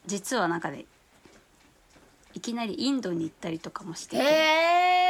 [0.06, 0.86] 実はなんかね
[2.34, 5.07] いきなりインドに行ったりとかもしてへてえ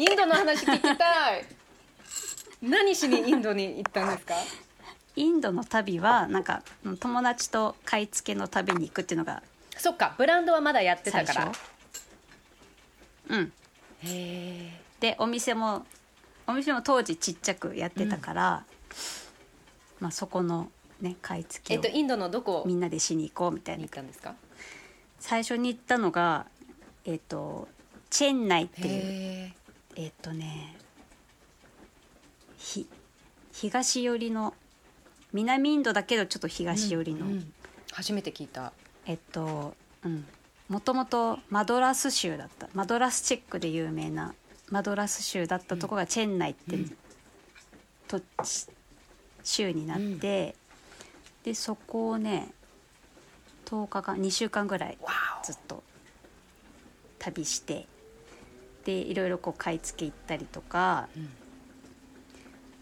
[0.00, 1.44] インドの話聞きたい。
[2.62, 4.34] 何しにインドに行ったんですか？
[5.14, 9.42] インドの旅はなんかうん友達と買い付けの旅に行くっていうのが
[9.76, 11.52] そっかブランドはまだやってたから。
[13.28, 13.52] うん。
[14.04, 14.80] へえ。
[15.00, 15.84] でお店も
[16.46, 18.64] お店も当時ちっちゃくやってたから、
[20.00, 20.70] まあそこの
[21.02, 24.34] ね買い付けをえっとインドのどこにみんなでしに行こうみたい行なったんですか？
[25.18, 26.46] 最初に行ったのが
[27.04, 27.68] えっ、と
[28.08, 29.52] チェンナイっていうへ
[29.96, 30.76] えっ、とね
[32.58, 32.86] ひ
[33.52, 34.54] 東寄りの
[35.32, 37.52] 南インドだけどちょっと東寄りの、うんうん。
[37.92, 38.72] 初めて聞いた。
[39.06, 39.74] えっと
[40.04, 40.24] うん。
[40.68, 42.68] もともとマドラス州だった。
[42.74, 44.34] マドラスチェックで有名な
[44.70, 46.96] マドラス州だったとこがチェンナイって、うん。
[48.06, 48.20] と
[49.42, 50.54] 州になって、
[51.44, 52.52] でそこをね
[53.66, 55.10] 10日間2週間ぐらいわ
[55.44, 55.82] ずっと
[57.18, 57.86] 旅して
[58.84, 61.28] でいろいろこう買い付け行ったりとか、うん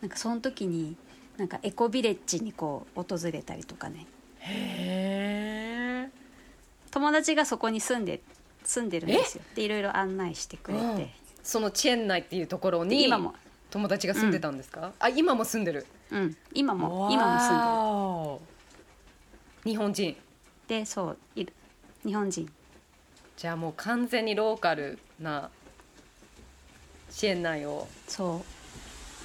[0.00, 0.96] なんかその時に
[1.37, 4.06] なんかエコビレッジにこう訪れたりとかね。
[4.38, 6.11] へえ
[6.90, 8.20] 友達がそこに住んで
[8.64, 9.44] 住んでるんですよ。
[9.56, 11.11] でいろいろ案内してくれて、うん。
[11.42, 13.34] そのチェンナイっていうところにで今も。
[13.70, 15.87] 友達が住んでたんですか、あ今も住んでる。
[16.11, 16.37] うん。
[16.54, 17.11] 今も。
[17.12, 17.70] 今も住んでる。
[19.61, 20.16] 住んでる日本人。
[20.68, 21.52] でそういる。
[22.04, 22.50] 日本人。
[23.37, 25.50] じゃあもう完全にローカルな
[27.11, 28.44] チェンナイをそ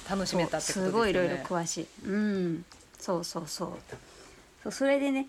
[0.06, 0.90] う楽しめたってことですよね。
[0.90, 1.86] すごいいろいろ詳しい。
[2.06, 2.64] うん
[2.98, 3.72] そうそうそう。
[4.62, 5.26] そうそれでね、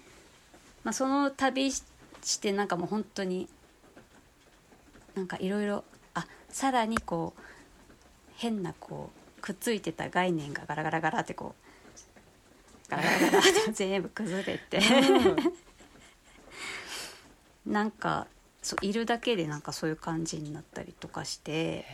[0.83, 1.83] まあ、その旅し
[2.23, 3.47] してなんかもう本当に
[5.13, 5.83] なんかいろいろ
[6.15, 7.41] あさらにこう
[8.37, 11.53] 変なこうくっついてた概念がガラガラガラってこ
[12.87, 14.79] うガラガラガラって全部崩れて
[17.65, 18.27] なんか
[18.63, 21.85] そういるだけでなんかそういう感じになったりとかして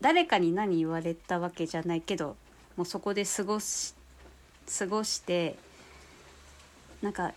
[0.00, 2.36] 誰かに何言われたわけじゃないけど
[2.76, 3.94] もうそこで過ごし
[4.78, 5.56] 過ごして
[7.02, 7.32] なんか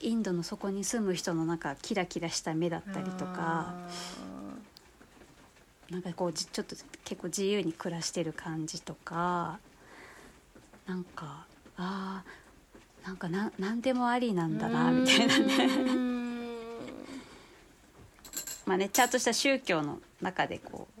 [0.00, 3.74] インドのそこに住む人のなんかキラキラした目だったりとか
[5.90, 9.58] なんかこうじちょっと結構自由に暮らしてる感じとか
[10.86, 16.00] なんかあーなんかな何でもありなんだなみたいなねね。
[18.66, 20.99] まあねちゃんとした宗教の中でこう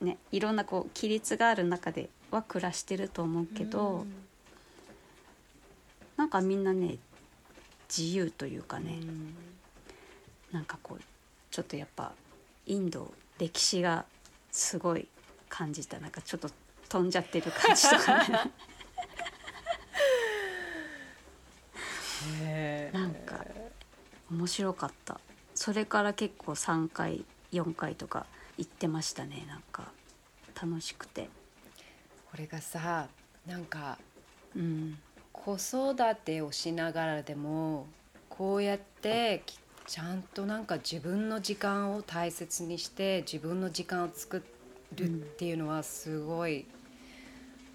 [0.00, 4.06] ねいろんなこう規律がある中では暮らしてると思うけど、
[6.16, 6.96] なんかみんなね
[7.88, 8.98] 自由というかね、
[10.52, 11.02] なんかこう
[11.50, 12.12] ちょっとやっぱ
[12.66, 14.04] インド歴史が
[14.50, 15.08] すごい
[15.48, 15.98] 感じた。
[15.98, 16.50] なんかちょっと
[16.88, 18.50] 飛んじゃってる感じとかね。
[22.92, 23.44] なんか
[24.30, 25.20] 面白かった。
[25.54, 28.26] それから結構3回4回とか
[28.60, 29.90] 行ってましたねなんか。
[30.60, 31.30] 楽しくて。
[32.30, 33.08] これがさ
[33.46, 33.98] なんか
[34.54, 34.98] うん。
[35.32, 37.86] 子育てをしながらでも
[38.28, 44.42] こうやってきちゃんとなんか自分の時間を大切にして自分の時間を作
[44.94, 46.66] るっていうのはすごい、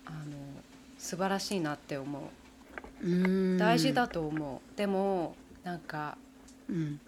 [0.06, 0.38] あの
[1.00, 2.32] 素晴らしいなって思
[3.02, 3.08] う。
[3.08, 3.10] う
[3.56, 3.58] ん。
[3.58, 6.18] 大事だと思う、でもなんか
[6.70, 7.02] うん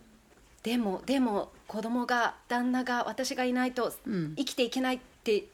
[0.67, 4.35] でもでも子供が旦那が私がいないとうん。
[4.35, 5.45] 生きていけないって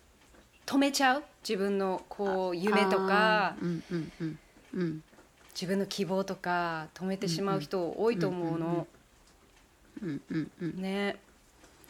[0.65, 1.23] 止めちゃう？
[1.47, 3.49] 自分のこう夢とか。
[3.49, 4.39] あーうんうんうん
[4.73, 5.03] うん。
[5.53, 8.87] 自分の希望とか止めてしまう人多いと思うの、
[10.77, 11.15] ね。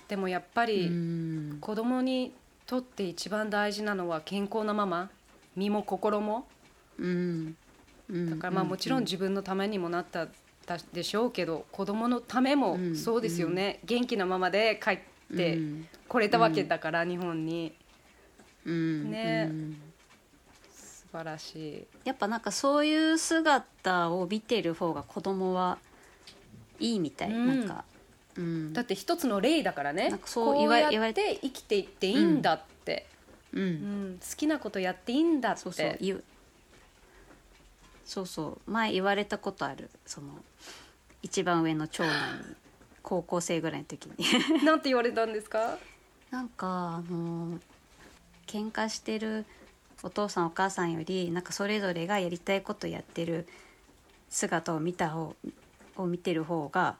[0.09, 1.59] でもやっぱうりん。
[1.61, 2.33] 子供に
[2.65, 5.09] とって一番大事なのは健康なママ
[5.55, 6.45] 身も心も。
[6.99, 7.55] うん
[8.09, 9.03] うんだからまあもちろん。
[9.03, 10.27] 自分のためにもなった
[10.65, 12.95] たでしょうけど子供のためもうん。
[12.95, 14.99] そうですよね、元気なままで帰っ
[15.35, 15.87] てうん。
[16.07, 17.73] これたわけだから、日本に。
[18.65, 19.11] うん。
[19.11, 19.47] ね。
[19.49, 19.93] うん
[21.13, 21.87] 素晴らしい。
[22.05, 25.77] やっぱなんかそういう姿を見てる方が子供は
[26.79, 27.47] いいみたい、うん。
[27.47, 27.83] なんか、
[28.35, 30.09] うん、だって一つの例だからね。
[30.09, 33.05] なんかそうこ言わうやって生きていっていいんだって、
[33.53, 34.13] ううん。
[34.13, 34.19] ん。
[34.19, 35.61] 好きなことやっていいんだって。
[35.61, 36.23] そうそう
[38.05, 39.89] そうそう前言われたことある。
[40.05, 40.27] その
[41.21, 42.55] 一番上の長男に
[43.01, 44.25] 高校生ぐらいの時に。
[44.65, 45.77] なんて言われたんですか？
[46.31, 47.59] なんかあの
[48.47, 49.45] 喧嘩してる
[50.01, 53.47] お父さんお母さんよりなんかそれぞれがやりたいことやってる
[54.29, 55.35] 姿を見た方
[55.95, 56.97] を見てる方が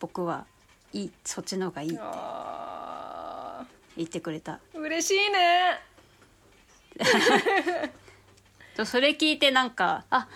[0.00, 0.44] 僕は
[0.92, 3.64] いいそっちの方がいいってあ
[3.96, 4.60] 言ってくれた。
[4.74, 5.80] ー嬉しいね。
[6.98, 7.04] と
[8.84, 10.26] それ聞いてなんかあ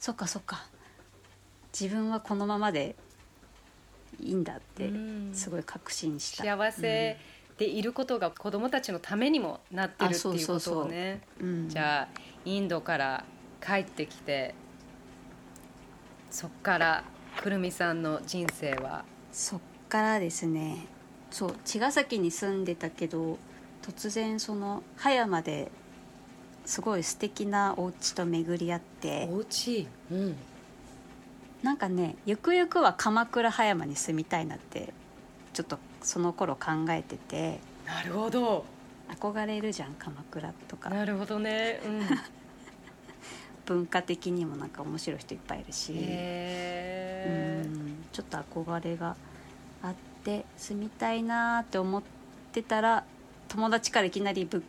[0.00, 0.66] そっかそっか。
[1.78, 2.96] 自分はこのままで
[4.20, 5.30] いいんだってうん。
[5.34, 6.44] すごい確信した。
[6.44, 7.18] 幸せ
[7.58, 11.20] でいることが子供たちのためにもなってるっていうことをね。
[11.40, 11.68] うん。
[11.68, 13.24] じゃあインドから
[13.64, 14.54] 帰ってきて
[16.30, 17.04] そっから
[17.36, 19.04] くるみさんの人生は？
[19.32, 20.86] そっからですね。
[21.30, 23.38] そう茅ヶ崎に住んでたけど
[23.82, 25.70] 突然その葉山で
[26.66, 29.28] すごい素敵なお家と巡り合って。
[29.30, 29.86] お家？
[30.10, 30.36] うん。
[31.62, 34.92] なんかねゆくゆくは鎌倉葉山に住みたいなって
[35.52, 37.60] ちょっとその頃考えてて。
[37.86, 38.64] なるほど。
[39.08, 40.90] 憧れるじゃん鎌倉とか。
[40.90, 41.80] なるほどね。
[41.84, 42.02] うん。
[43.64, 47.96] 文化的にもなんか面白い人いっぱいいるし、うん。
[48.12, 49.16] ちょっと憧れが
[49.82, 52.02] あって住みたいなーって思っ
[52.52, 53.04] てたら
[53.48, 54.62] 友達からいきなりぶ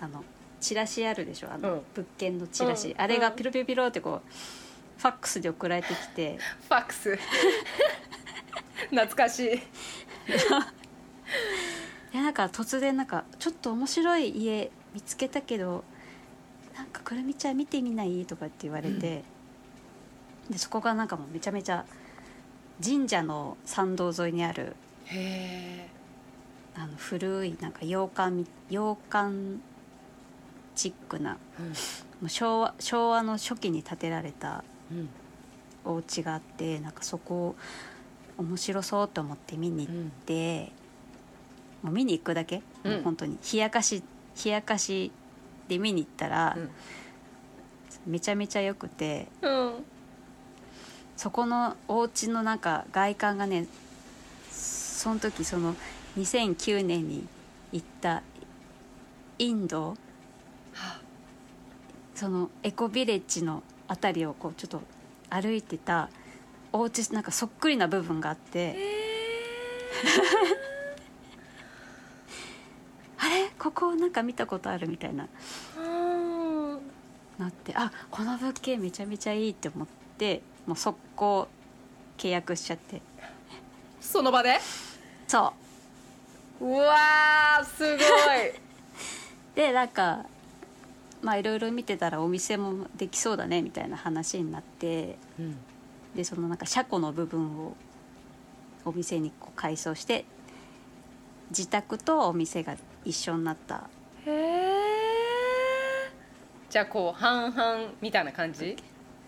[0.00, 0.24] あの
[0.60, 1.48] チラシあるでしょ？
[1.52, 1.82] あの、うん。
[1.94, 3.00] 物件のチラシ、うん。
[3.00, 6.38] あれがピロピロピロってこうファックスで送られてきて。
[6.68, 7.18] ファックス。
[8.90, 9.50] 懐かしい。
[12.12, 15.84] でなんか突然なんかちょっと面白い家見つけたけど
[16.76, 18.24] なんかくるみちゃん見てみない？
[18.26, 19.22] とかって言われて、
[20.50, 21.84] でそこがなんかもうめちゃめちゃ
[22.82, 24.74] 神社の参道沿いにある
[25.06, 25.88] へ
[26.74, 29.60] あの古いなんか洋館み洋館
[30.74, 31.36] チックな
[32.22, 35.08] う昭和昭和の初期に建てられたうん。
[35.84, 37.56] お家があってなんかそこ
[38.36, 39.94] 面白そうと思って見に行っ
[40.26, 40.72] て、
[41.82, 43.02] もう見に行くだけ、うん。
[43.02, 43.38] 本当に。
[43.52, 44.02] 冷やかし
[44.44, 45.12] 冷やかし
[45.68, 46.70] で見に行ったら、うん。
[48.06, 49.72] めちゃめちゃ良くてうん。
[51.16, 53.66] そこのお家のなんか外観がね
[54.50, 55.76] その時その
[56.18, 57.26] 2009年に
[57.72, 58.22] 行った
[59.38, 59.96] インド
[62.20, 64.82] そのエコビレッジの辺りをこうちょっと
[65.30, 66.10] 歩いてた
[66.70, 68.76] お家なんかそっくりな部分があって、
[73.16, 73.48] あれ？
[73.58, 75.28] ここなんか見たことあるみたいな。
[75.78, 76.72] うん。
[77.38, 77.72] なって。
[77.74, 79.86] あこの物件めちゃめちゃいいって思っ
[80.18, 81.48] てもう速攻
[82.18, 83.00] 契約しちゃって。
[83.98, 84.60] その場で？
[85.26, 85.54] そ
[86.60, 88.00] うわーすごい。
[89.56, 90.26] でなんか
[91.22, 95.56] まあいろいろ見てたらお店もできそうだねみたいな話になってうん。
[96.14, 97.76] でそのなんか車庫の部分を
[98.84, 100.24] お店にこう改装して
[101.50, 103.88] 自宅とお店が一緒になった。
[104.26, 104.70] へえ
[106.68, 108.76] じゃあこう半々みたいな感じ？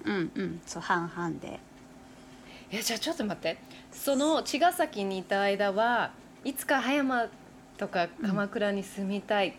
[0.05, 0.61] うんうん。
[0.66, 1.61] そう半々で。
[2.70, 3.59] えじゃあちょっと待って。
[3.93, 6.12] その茅ヶ崎にいた間は
[6.45, 7.28] いつか葉山
[7.76, 9.49] とか鎌倉に住みたい。
[9.49, 9.53] っ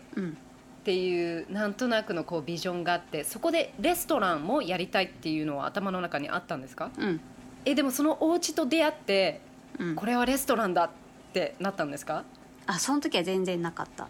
[0.84, 6.90] うんていう、なんとなくのこうビジョンがあってそこでレストランもやりたいっていうのは頭の中にあったんですか？
[6.98, 7.20] うん。
[7.64, 9.40] えでもそのお家と出会って
[9.78, 9.94] うん。
[9.94, 10.90] これはレストランだっ
[11.32, 12.24] てなったんですか？
[12.66, 14.08] あその時は全然なかった。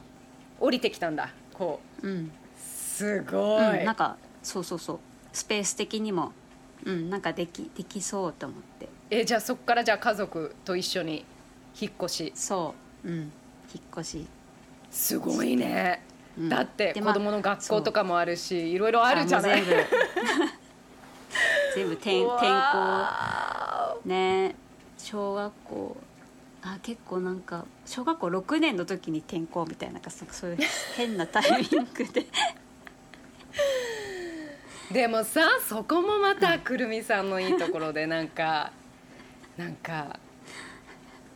[0.58, 1.32] 降りてきたんだ。
[1.52, 2.08] こう。
[2.08, 4.98] うん、すごい、うん、なんかそうそうそう。
[5.32, 6.32] スペース的にも
[6.84, 8.88] うんなんかできできそうと思って。
[9.10, 11.24] えじゃあそこからじゃあ家族と一緒に
[11.80, 12.32] 引っ越し。
[12.34, 13.08] そう。
[13.08, 13.16] うん。
[13.72, 14.26] 引っ越し、
[14.90, 16.04] すごいね、
[16.38, 16.48] うん。
[16.48, 19.62] だって子供の学校とかもあるしいろいろあるじゃない。
[21.74, 21.92] 全部。
[21.94, 22.48] 転転校。
[22.48, 24.54] わね
[24.98, 25.96] 小学校。
[26.66, 30.58] あ結構なんか小学校6年の時に転校みたいななんかそそういう
[30.96, 32.22] 変なタイミングで。
[32.22, 32.24] ー
[34.92, 38.72] でもさそこもまたくるみさんのいいところでなんか
[39.58, 40.18] なんか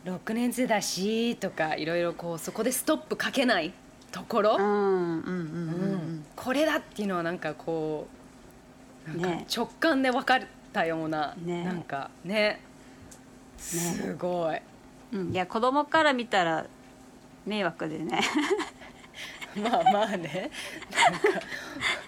[0.05, 3.71] 6年生だしとかいろいろこうそこでストップかけない
[4.11, 6.25] ところ、うんうんうんうんうん。
[6.35, 8.07] これだっていうのはなんかこ
[9.07, 9.45] うなんかね。
[9.55, 10.41] 直感で分かっ
[10.73, 11.63] たような、ね。
[11.63, 12.61] なんかね。
[13.57, 14.61] すごい、
[15.11, 16.65] うん、うん、いや子供から見たら
[17.45, 18.21] 迷惑でね。
[19.61, 20.51] まあまあね。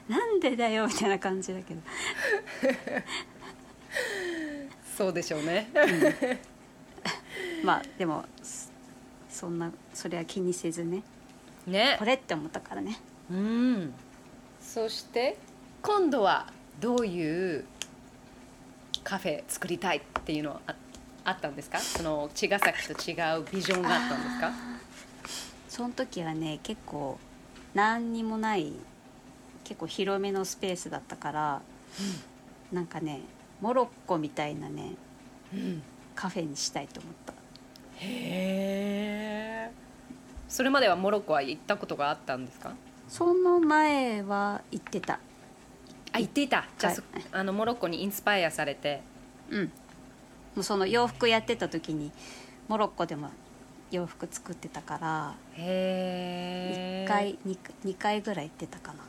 [0.07, 1.81] なんでだよみたいな感じだけど。
[4.97, 5.67] そうでしょうね。
[7.63, 8.71] まあでもそ
[9.29, 11.03] そんなそれは気にせずね
[11.67, 11.95] ね。
[11.99, 12.99] これって思ったからね。
[13.29, 13.93] うん。
[14.59, 15.37] そして
[15.81, 16.47] 今度は
[16.79, 17.65] どういう
[19.03, 20.75] カフェ作りたいっていうのはあ
[21.23, 21.79] あったんですか？
[21.79, 24.51] その茅ヶ崎と違うビジョンがあったんですか？
[25.69, 27.19] その時はね結構
[27.73, 28.73] 何にもない
[29.63, 31.61] 結構広めのスペースだったから、
[32.71, 33.21] なんかね
[33.61, 34.95] モロッコみたいなね
[35.53, 35.83] うん。
[36.13, 37.33] カフェにしたいと思った。
[37.97, 39.71] へえ
[40.51, 42.73] それまではモロッコは行ったことがあったんですか？
[43.07, 45.19] その前は行ってた。
[46.11, 46.65] あ行っていた。
[46.77, 47.23] じゃあ,そ、はい。
[47.31, 49.01] あのモロッコにインスパイアされて。
[49.49, 49.63] うん。
[49.63, 49.71] も
[50.57, 52.11] うその洋服やってた時に
[52.67, 53.29] モロッコでも
[53.91, 58.99] 洋服作ってたからへえ1回 2, 2回ぐらい行ってたかな。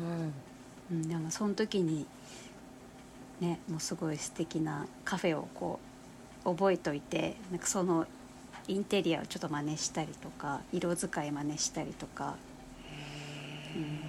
[0.02, 0.32] ん。
[0.90, 2.06] うん、でもその時に
[3.40, 5.78] ねもうすごい素敵なカフェをこ
[6.44, 8.08] う覚えといてなんかその
[8.70, 12.36] インテリアをちょっと真似したりとか色使い真似したりとか、
[13.76, 14.00] うん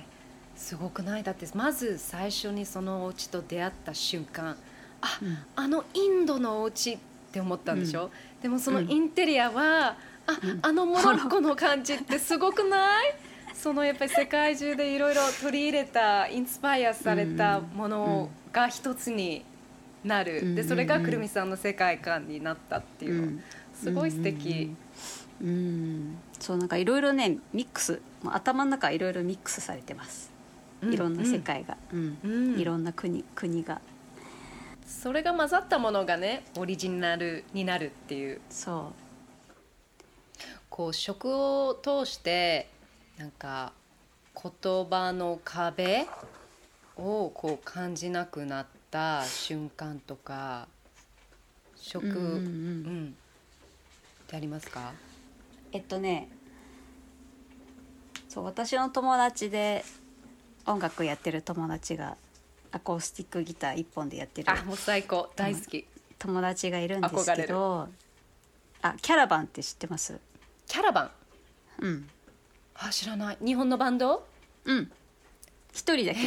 [0.55, 1.23] すごくない？
[1.23, 4.55] だってまず最初にそのお家と出会った瞬間
[5.01, 5.37] あ、うん。
[5.55, 6.97] あのインドのお家っ
[7.31, 8.11] て思ったんでしょ、
[8.43, 8.91] でもそのうん。
[8.91, 9.95] インテリアは、
[10.27, 10.59] あうん。
[10.61, 13.15] あのモロッコの感じってすごくない？
[13.55, 19.43] そのやっぱり世界中でいろいろ取り入れたインスパイアされたものが一つに
[20.03, 20.55] なる、うん。
[20.55, 23.15] でそれがくるみさんの世界観になったっていう。
[23.15, 23.43] の、うん
[23.81, 24.75] すごい素敵、
[25.41, 25.47] うん。
[25.47, 25.55] うん。
[25.55, 30.31] うんそうなんかいろいろねミックス頭の中いろいろミックスされてます、
[30.81, 30.93] うん。
[30.93, 32.17] いろんな世界が、うん。
[32.23, 32.59] うん。
[32.59, 33.81] いろんな国国が。
[34.85, 38.41] それが混ざったものがねオリジナルになるっていう。
[38.49, 38.91] そ
[40.69, 42.69] こう食を通して
[43.17, 43.73] なんか
[44.35, 46.07] 言葉の壁
[46.97, 50.67] をこう感じなくなった瞬間とか
[51.75, 52.35] 食、うんうんうん。
[52.35, 53.15] うん
[54.31, 54.79] ってありますか？
[54.79, 54.93] う
[55.73, 56.29] えっとね
[58.29, 59.83] そう私の友達で
[60.65, 62.15] 音楽やってる友達が
[62.71, 65.29] アコースティックギター一本でやってるあもう最高。
[65.35, 65.85] 大好き。
[66.17, 67.89] 友達がいるんですけど
[68.81, 70.17] あキャラバンって知ってます？
[70.65, 71.11] キャラバン？
[71.79, 72.09] うん。
[72.75, 73.37] あ知らない。
[73.43, 74.25] 日本のバンド？
[74.63, 74.91] うん。
[75.73, 76.19] 一人だけ。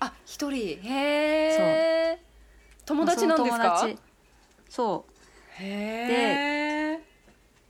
[0.00, 0.80] あ一人。
[0.82, 2.18] へえ
[2.84, 3.78] 友達なんですか？
[3.78, 3.98] その友達。
[4.68, 5.12] そう。
[5.62, 6.67] へえ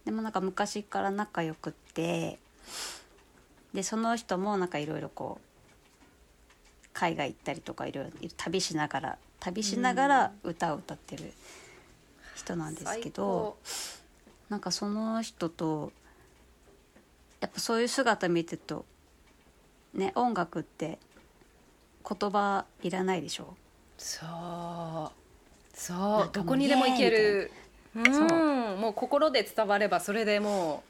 [0.09, 2.39] でもなんか昔から仲良くって
[3.75, 11.31] でその人もなんかいろいろこう海外行ったりとかいろいろ旅しながら旅しながら歌を歌ってる
[12.35, 13.59] 人なんですけど
[14.49, 15.93] なんかその人と
[17.43, 18.87] やっぱそういう姿見てると
[19.93, 20.99] ね音楽って
[22.09, 23.55] 言葉いらないでしょ？
[23.99, 25.11] そう。
[25.79, 26.31] そう。
[26.33, 27.51] どこにでも行ける
[27.95, 28.81] そん。
[28.81, 30.83] もう心で伝わればそれでも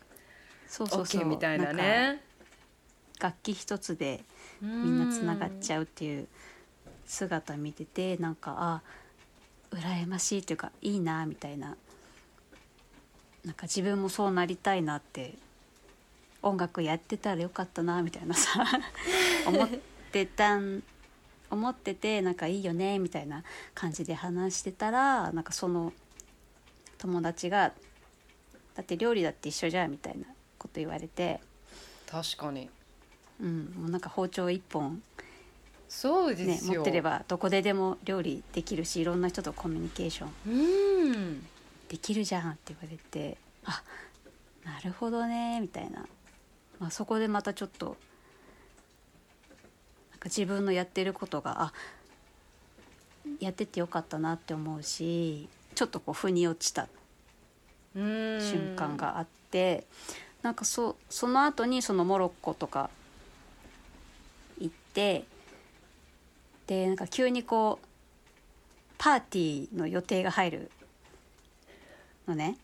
[0.66, 1.22] そうそうそう。
[1.22, 2.22] OK みたいなね。
[3.18, 4.24] か楽器一つで
[4.60, 6.28] みみんなつながっちゃうっていう
[7.06, 8.82] 姿見ててなんかあ
[9.72, 11.76] 羨ましいというかいいなみたいな。
[13.44, 15.34] なんか自分もそうなりたいなって
[16.42, 18.64] 音楽やってたらよかったなみたいなさ
[19.46, 19.68] 思っ
[20.12, 20.82] てたん
[21.50, 23.42] 思っててなんかいいよねみたいな
[23.74, 25.92] 感じで話してたらなんかその
[26.98, 27.72] 友達が
[28.74, 30.26] 「だって料理だって一緒じゃん」みたいな
[30.58, 31.40] こと言われて、
[32.06, 32.68] 確かに。
[33.40, 35.02] うん、もうなんか包丁一本。
[35.88, 40.30] そうでね、すよ、持ってればどこででも料理できるしいろんな人とコミュニケーション。
[40.46, 41.46] うん
[41.88, 43.82] できるじゃんって言われてあ
[44.64, 46.06] なるほどねみたいな、
[46.78, 47.96] まあ、そこでまたちょっと
[50.10, 51.72] なんか自分のやってることがあ
[53.40, 56.88] やっててよかったなって思うしちょっとこう腑に落ちた
[57.94, 59.86] うん瞬間があって、
[60.42, 62.90] なんかそその後にそのモロッコとか
[64.58, 65.24] 行って
[66.66, 67.86] でなんか急にこう
[68.98, 70.70] パーティーの予定が入る
[72.26, 72.58] のね。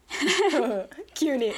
[1.14, 1.52] 急に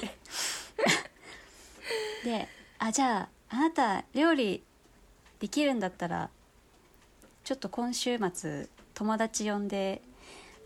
[2.23, 2.49] で
[2.79, 4.63] 「あじゃああなた料理
[5.41, 6.29] できるんだったら
[7.45, 10.03] ちょっと今週末友達呼んで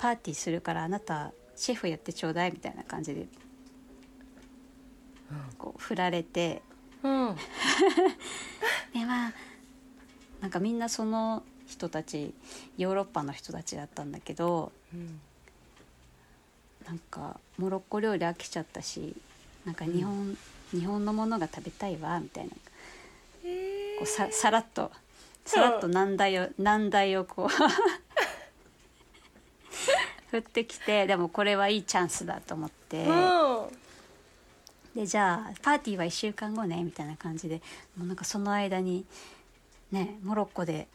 [0.01, 3.26] パーティーするからあなたシェフやってちょうだい」みたいな感じで
[5.59, 6.62] こう振られて
[7.03, 7.36] うん。
[8.94, 9.32] でまあ
[10.40, 12.34] なんかみんなその人たち
[12.78, 15.20] ヨーロッパの人たちだったんだけどうん
[16.86, 19.14] なんかモロッコ料理飽きちゃったし
[19.66, 20.38] なんか日本、
[20.70, 22.51] 日本のものが食べたいわみたいな。
[22.53, 22.59] こ
[24.05, 24.90] うささらっと
[25.44, 27.48] さらっと難題を難題をこう
[30.31, 33.07] 振ってきてでもこれはいいチャンスだと思って。
[34.95, 37.62] でじゃあパーティーは1週間後ねみたいな感じで
[37.97, 39.05] もうなんかその間に
[39.93, 40.89] ねモロッコで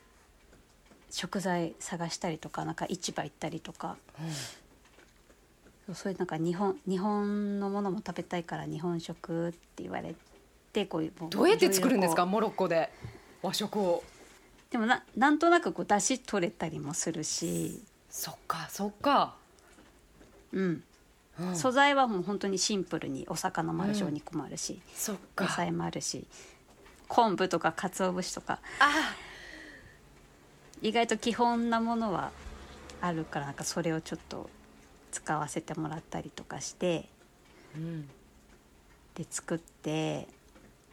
[1.09, 3.95] 食材探したりとかなんか市場行ったりとか、
[5.85, 10.13] そうそういうなんか日本日本のものも食べたいから日本食って言われ
[10.73, 12.89] てこういうもどうやって作るんですかモロッコで
[13.41, 14.03] 和食を。
[14.05, 17.81] うでもななんとなくこう出汁取れたりもするし、
[18.15, 19.35] そっかそっか、
[20.53, 20.83] うん、
[21.37, 21.55] うん。
[21.55, 24.07] 素材はもう本当にシンプルにお魚もあるし、うん。
[24.07, 25.43] お肉もあるしそっか。
[25.43, 26.25] 野菜もあるし
[27.09, 28.61] 昆布とか鰹節とか。
[28.79, 29.13] あ。
[30.81, 32.31] 意外と基本なものは
[33.01, 34.49] あるからなんかそれをちょっと
[35.11, 37.09] 使わせてもらったりとかして
[37.75, 38.07] うん。
[39.15, 40.29] で作って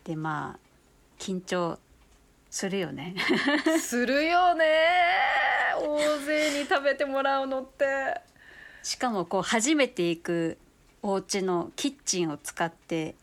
[0.03, 0.59] でまあ
[1.21, 1.79] 緊張
[2.53, 3.15] するよね。
[3.81, 4.67] するよね。
[5.81, 8.21] 大勢に食べてもらうのって。
[8.83, 10.59] しかもこう初めて行く
[11.03, 13.15] お家のキッチンを使って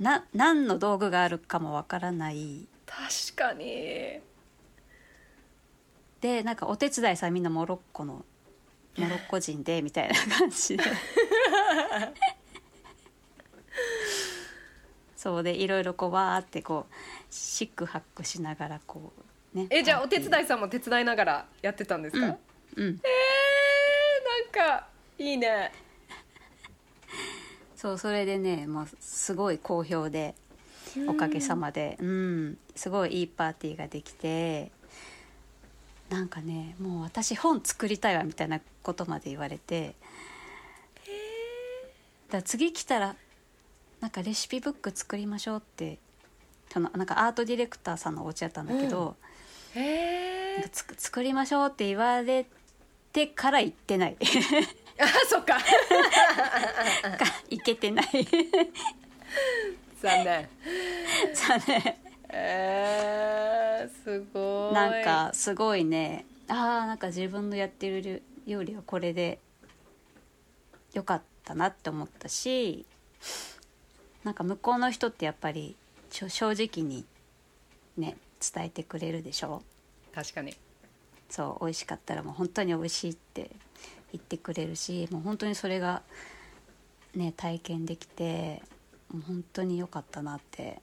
[0.00, 2.66] な何の道具があるかもわからない。
[2.84, 4.18] 確かに。
[6.20, 8.24] でなんかお手伝いさんみんなモロッコの
[8.98, 10.82] モロッコ人でみたいな感じで
[15.26, 16.94] そうでいろいろこうわーってこう
[17.30, 19.12] シックハックしながらこ
[19.54, 19.66] うね。
[19.70, 20.20] えじゃあお手い。
[20.20, 22.36] 伝いさんも手伝いながらやってたんですか、うんうん。
[22.76, 22.86] えー、
[24.62, 24.86] なんか
[25.18, 25.72] いいね。
[27.74, 30.36] そうそれでねもうすごい好評で
[31.08, 31.96] おかげさまで。
[32.00, 32.58] うん。
[32.76, 34.70] すごいいいパーティーができて
[36.08, 39.96] なんかねもう私本作りたいわみたいなことまで言われて。
[42.28, 43.16] だから次来たら
[44.00, 45.98] なんかレシピブック作りましょうって
[46.72, 49.16] そのなんかアートディレクターさんのお家やったんだけど、
[49.74, 52.46] へえなんかつく作りましょうって言われ
[53.12, 54.16] てから行ってない。
[54.98, 55.58] あそっ か。
[57.50, 58.06] 行けてない。
[60.00, 60.48] 残念。
[61.34, 64.74] さあねえー、すごい。
[64.74, 66.26] なんかすごいね。
[66.48, 69.40] あーなんか自分のやってる料理はこれで
[70.92, 72.86] よかったなって思ったし
[74.26, 75.76] なんか向こうの人ってやっぱり
[76.10, 77.04] 正直に
[77.96, 78.16] ね
[78.54, 79.62] 伝えてくれるでしょ？
[80.12, 80.52] 確かに。
[81.30, 83.50] そう美味しかったらもう本当に美味しいって
[84.12, 86.02] 言ってくれるしもう本当にそれが
[87.14, 88.62] ね体験できて
[89.12, 90.80] もう本当に良かったなって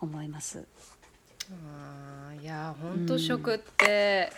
[0.00, 0.64] 思います。
[1.50, 4.32] あーいや本当食って、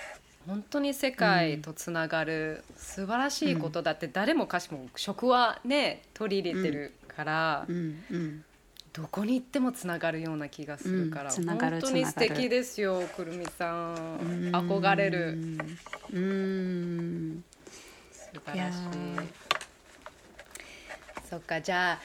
[0.49, 8.45] 本当に世界とつながる素晴らしいことだって、誰もかしも食はね取り入れてるから、うんうん。
[8.93, 14.19] どこに行ってもつながるような気がするから、うん本当に素敵ですよくるみさん。
[14.21, 14.51] うん。
[14.55, 15.39] 憧れる。
[16.12, 17.45] うん。
[18.12, 18.79] 素晴らしい。
[21.29, 21.99] そっかじゃあ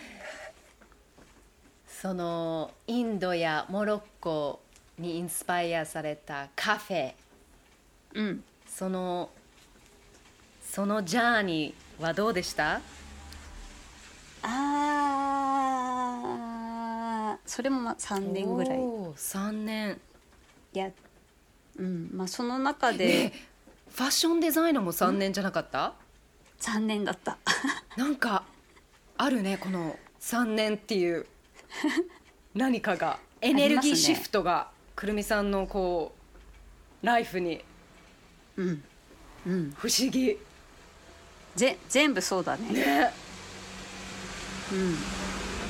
[1.88, 4.62] そのインドやモロッコ
[4.98, 7.14] にインスパイアされたカフェ。
[8.16, 8.44] うん。
[8.68, 9.30] その
[10.64, 12.82] そのジャーニーはどうでした？
[14.44, 17.40] あー。
[17.46, 18.78] それもまあ3年ぐらい。
[18.78, 20.00] おー3年。
[20.74, 20.92] や
[21.78, 23.34] うんまあその中で。
[23.90, 25.94] ファッションデザイナーも3年じゃなかった
[26.60, 27.38] ？3年だった。
[27.98, 28.44] なんか
[29.18, 31.26] あるねこの3年っていう。
[32.54, 33.20] 何かが。
[33.42, 36.14] エネルギーシフトがくるみさんのこ
[37.02, 37.64] うライフに。
[38.58, 38.84] うん
[39.48, 39.74] うん。
[39.78, 40.38] 不思議。
[41.56, 42.72] ぜ全部そうだね。
[42.74, 43.14] ね
[44.72, 44.96] うん。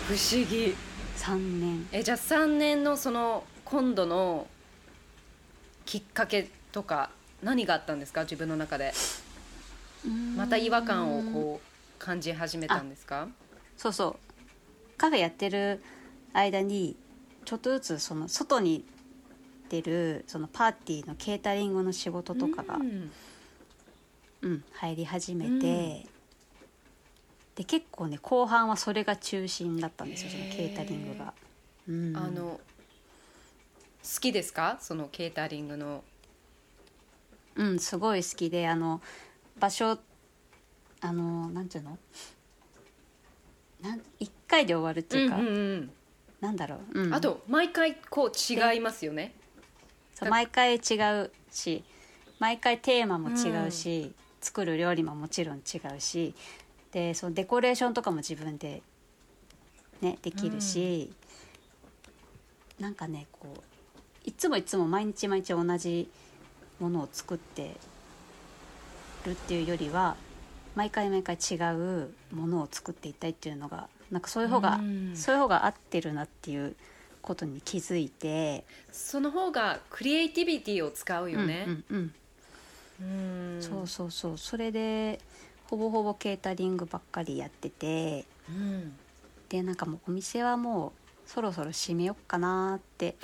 [0.07, 0.75] 不思議。
[1.17, 1.87] 3年。
[1.91, 4.47] えじゃあ3年のその今度の
[5.85, 7.09] きっかけとか
[7.43, 8.21] 何があったんですか？
[8.21, 8.93] 自分の中で。
[10.37, 13.27] また違和感をこう感じ始めたんですか？
[13.75, 14.15] そうそう。
[14.97, 15.81] カフェやってる
[16.33, 16.95] 間に
[17.45, 18.85] ちょっとずつその外に
[19.69, 23.11] 出るそのパーティーのケータリングの仕事とかが、うん。
[24.41, 26.18] うん、入り始めて、うん
[27.59, 31.33] で結構ね後半はそれが中心だったんですよそのケータリングが。
[31.89, 32.41] うん、あの
[34.01, 34.77] 好きですか？
[34.79, 36.01] そのケータリングの。
[37.55, 39.01] うんすごい好きであの
[39.59, 39.99] 場所
[41.01, 41.97] あのなんていうの？
[43.81, 45.91] なん1回で終わるっていうか、うんうんうん
[46.39, 47.13] なんだろう、うん。
[47.13, 49.33] あと毎回こう違いますよね。
[50.29, 51.83] 毎回違うし
[52.39, 56.33] 毎回テーマも違うし、作る料理ももちろん違うし
[56.91, 58.81] でそのデコレーションとかも自分で、
[60.01, 61.11] ね、できるし、
[62.79, 63.61] なんかねこう
[64.25, 66.09] いつもいつも毎日毎日同じ
[66.79, 67.75] ものを作って
[69.25, 70.15] るっていうよりは
[70.75, 75.15] 毎回毎回違うものを作っていたいっていうのがなんかそういう方が、うん。
[75.15, 76.75] そういう方が合ってるなっていう
[77.21, 78.65] ことに気づいて。
[78.91, 81.65] その方がクリエイティビティを使うよね。
[81.67, 82.13] うんうん
[82.99, 83.55] うん。
[83.55, 83.61] うん。
[83.61, 84.37] そうそうそう。
[84.37, 85.19] それで
[85.69, 88.25] ほぼほぼケータリングばっかりやってて。
[88.49, 88.97] うん。
[89.49, 90.93] でなんかもうお店はも
[91.27, 93.15] うそろそろ閉めよっかなって。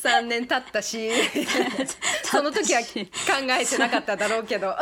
[0.00, 1.10] 3年経ったし。
[2.22, 2.86] その時は考
[3.60, 4.76] えてなかっただろうけど。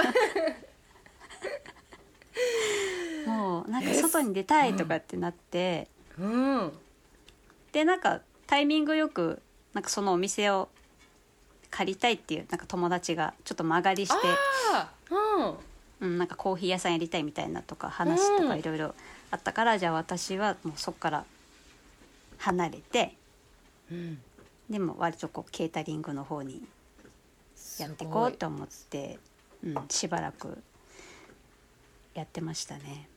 [3.26, 5.88] もうなんか外に出たいとかってなって、
[6.18, 6.72] うん。
[7.72, 9.40] でなんかタイミングよく
[9.72, 10.68] なんかそのお店を
[11.70, 14.28] 借りたいっていうなんか友達がちょっと間借りして、
[15.10, 15.54] うん。
[15.98, 18.94] うん、なんかコーヒー屋さんやりたいみたいなとか話とかいろいろ
[19.30, 21.24] あったから、じゃあ私はもうそこから
[22.38, 23.14] 離れて
[23.90, 24.18] うん。
[24.68, 26.62] でも割とこうケータリングの方に
[27.78, 29.18] やっていこうと思って、
[29.64, 30.58] うん、しばらく
[32.14, 33.08] やってましたね。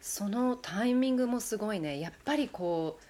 [0.00, 1.98] そのタイミングもすごいね。
[1.98, 3.04] やっぱりこう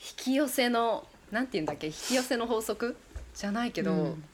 [0.00, 1.88] 引き寄せのなんて言うんだっけ？
[1.88, 2.96] 引き寄せの法則？
[3.34, 4.24] じゃないけど、うん。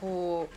[0.00, 0.54] こう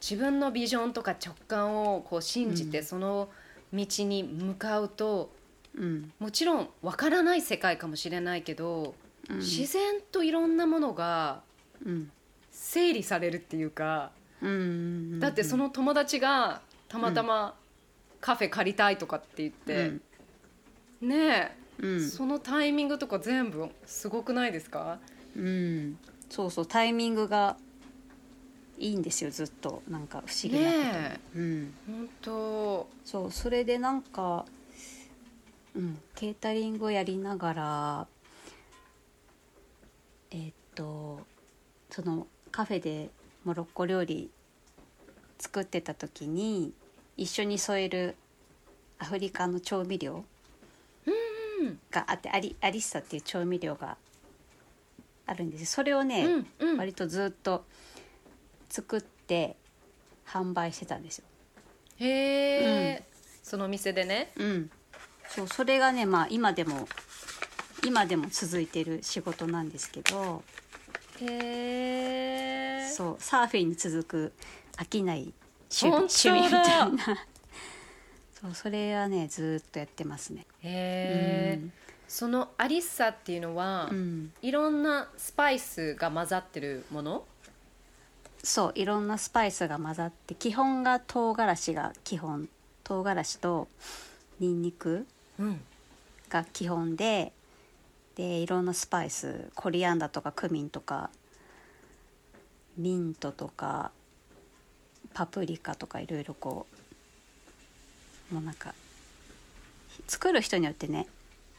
[0.00, 2.84] 自分のビジョンとか直感をこう信じてうん。
[2.84, 3.28] その
[3.72, 5.30] 道に向かうと、
[5.76, 6.12] うん。
[6.18, 8.94] もちろんわからない世界かもしれないけど、
[9.30, 9.38] うん。
[9.38, 11.40] 自然といろんなものが
[11.84, 12.10] うん。
[12.58, 14.10] 整理されるっていうか、
[14.40, 17.54] うんだってその友達がたまたま
[18.18, 19.92] カフェ借りたいとかって言って、
[21.02, 22.08] ねえ、うん。
[22.10, 24.98] そのタイミングとか全部すごくないですか？
[25.36, 25.98] うん。
[26.30, 27.56] そうそうタイミングが
[28.78, 29.82] いいんですよずっと。
[29.88, 32.88] なんか不思議なことに、ねうん、本当。
[33.04, 34.44] そうそれでなんか、
[35.74, 38.06] うん、ケータリングをやりながら
[40.30, 41.20] えーっと
[41.90, 43.10] そのカフェで
[43.44, 44.30] モロッコ料理
[45.38, 46.72] 作ってた時に
[47.16, 48.16] 一緒に添える
[48.98, 50.24] アフリカの調味料うん
[51.90, 53.96] があってアリアリッサっていう調味料が
[55.26, 55.60] あるんです。
[55.60, 56.76] よそれをね、うんうん。
[56.78, 57.64] 割とずっと
[58.68, 59.56] 作って
[60.26, 61.24] 販売してたんですよ。
[61.98, 62.08] へ
[62.94, 63.04] え、
[63.42, 64.32] その店でね。
[64.36, 64.70] うん、
[65.28, 66.88] そうそれがねまあ今でも
[67.84, 70.42] 今でも続いてる仕事なんですけど。
[71.20, 74.32] へえそうサーフィンに続く
[74.76, 75.32] 飽きない
[75.70, 77.26] 趣味みたいな
[78.46, 80.46] そうそれはねずっとやってますね。
[80.62, 81.72] へえ、うん。
[82.06, 87.24] そのアリッサっていうのは、うん、いろんなスパイスが混ざってるもの？
[88.42, 92.48] そういろんなスパイスが混ざって基本が唐辛子が基本。
[92.84, 93.66] 唐辛子と
[94.38, 95.06] ニンニク
[95.38, 95.60] うん。
[96.28, 97.32] が基本で
[98.14, 101.10] でいろんなスパイスコリアンダーとかクミンとか
[102.76, 103.90] ミントとか
[105.14, 106.75] パプリカとかいろいろこう
[108.30, 108.74] もうなんか
[110.06, 111.06] 作る人によってね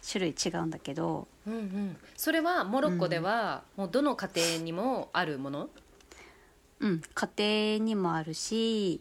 [0.10, 5.70] 種類違うんだけどうんうん、それはモロッコではもうどの家庭にもあるもの、
[6.82, 7.02] うん。
[7.16, 9.00] 家庭にもあるし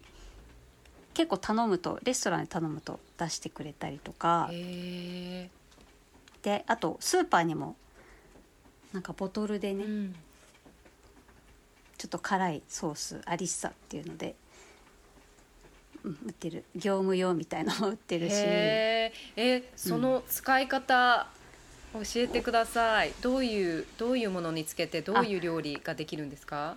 [1.13, 4.49] 結構頼むとレストランで頼むと出してくれたりとか。
[4.53, 5.51] へ
[6.43, 7.75] であとスーパーにも
[8.93, 10.15] なんかボトルでね、えうん。
[11.99, 14.35] ちょっと辛いソースアリッサっていうので、うん、
[16.25, 16.65] 売ってる。
[16.75, 18.33] 業務用みたいなのも売ってるし。
[18.35, 21.27] へええその使い方
[21.95, 23.13] 教えてください。
[23.23, 26.77] どういうどういうものにつけてどういう料理ができるんですか？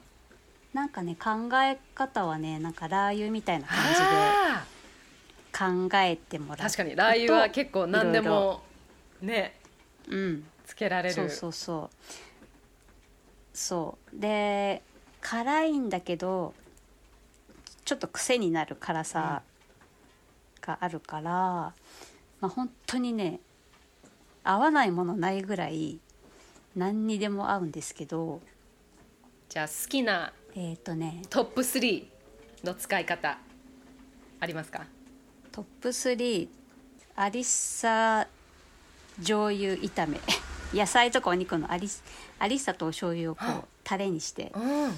[0.74, 4.66] なんかね考え方はねなんかラー油みたいな感あ
[5.52, 6.58] じで考えてもらう。
[6.60, 8.62] ー確かにラー油は結構何でも
[9.22, 9.56] ね
[10.08, 10.44] うん。
[10.66, 11.16] つけられる。
[11.16, 11.96] そうそうそう。
[13.54, 14.20] そう。
[14.20, 14.82] で
[15.22, 16.54] 辛いんだけど
[17.90, 19.42] ちょっと癖になる辛さ
[20.62, 21.74] があるから、ま
[22.42, 23.40] あ本当にね
[24.44, 25.98] 合わないものないぐらい
[26.76, 28.42] 何にでも合うんですけど
[29.50, 32.06] じゃあ好きなえっ、とねトップ3
[32.64, 33.40] の使い方
[34.40, 34.86] ありますか？
[35.52, 36.48] トップ3
[37.16, 38.28] アリッサ
[39.18, 40.20] 醤油炒め。
[40.80, 42.04] 野菜とかお肉のアリス
[42.38, 44.92] アリッサとお醤油をこうタレにしてうん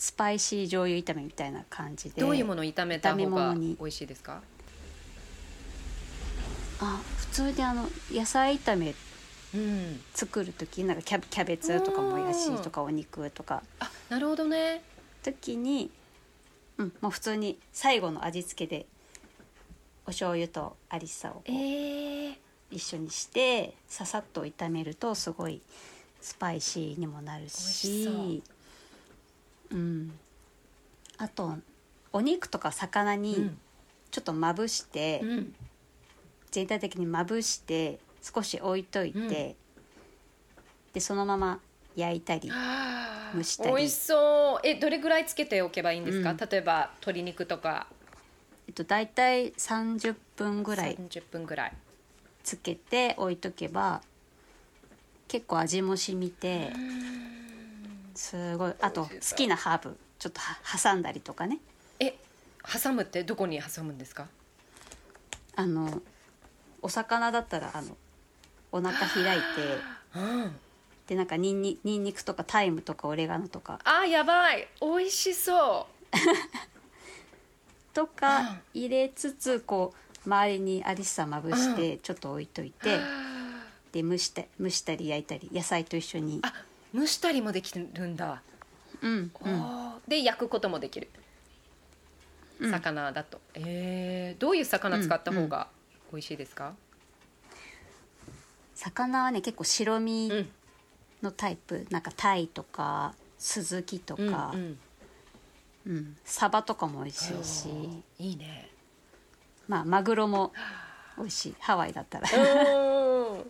[0.00, 2.22] スパイシー醤油炒めみたいな感じで。
[2.22, 4.40] どういうものを炒めた方が美味しいですか？
[6.80, 8.94] あ普通であの野菜炒め
[9.54, 10.00] うん。
[10.14, 13.62] 作る時なんかキャキャベツとかもやしとかお肉とか。
[13.78, 14.82] あなるほどね。
[15.22, 15.90] 時に、
[16.78, 18.86] うん、もう普通に最後の味付けで
[20.04, 21.42] お醤油とアリッサを
[22.70, 25.60] 一緒にしてささっと炒めるとすごい
[26.22, 28.10] スパイシーにもなる美味しそ
[29.70, 30.12] うん、
[31.18, 31.54] あと
[32.12, 33.50] お肉とか魚に
[34.10, 35.54] ちょっとまぶして、うん。
[36.50, 39.28] 全体的にまぶして少し置いといて、うん。
[39.28, 39.56] で
[41.00, 41.60] そのまま
[41.94, 42.50] 焼いたり
[43.34, 43.70] 蒸したり。
[43.76, 44.66] 美味しそう。
[44.66, 46.36] えどれぐらいつけておけばいいんですか、うん。
[46.36, 47.86] 例えば鶏肉とか。
[48.66, 51.72] えっと、大体30分ぐらい30分ぐらい。
[52.42, 54.00] つけて置いとけば
[55.28, 56.72] 結構味も染みて
[58.20, 58.74] すごい。
[58.82, 61.58] あと好きなハーブちょっとは挟んだりとかね。
[61.98, 62.14] え
[62.70, 64.26] 挟むってどこに挟むんですか？
[65.56, 66.02] あの
[66.82, 67.96] お魚だったらあの
[68.72, 69.46] お腹開いて
[70.14, 70.56] うん
[71.06, 73.80] でなんかにんににんにくとかタイムとかオレガノとか。
[73.84, 74.68] あやばい。
[74.82, 76.16] 美味しそう。
[77.94, 79.94] とか入れつつこ
[80.24, 83.00] う周りにアリッサまぶしてちょっと置いといて
[83.92, 86.52] で蒸して蒸したり焼いたり野菜と一緒にあ
[86.94, 88.42] 蒸したりもできるんだ、
[89.02, 89.92] うんうん。
[90.08, 91.08] で焼くこともできる、
[92.58, 92.70] うん。
[92.70, 93.40] 魚だと。
[93.54, 95.68] えー、どういう魚使った方が
[96.12, 96.74] 美味しいですか、
[98.74, 100.48] 魚はね結構白身うん。
[101.22, 101.86] のタイプ。
[101.90, 104.78] なんかタイとかスズキとうんか、うん。
[105.86, 106.16] うん。
[106.24, 107.68] サバとかも美味しいし、
[108.18, 108.70] いいね。
[109.68, 110.52] まあマグロも
[111.18, 111.54] 美味しい。
[111.60, 112.28] ハワイだったら。
[112.28, 113.46] う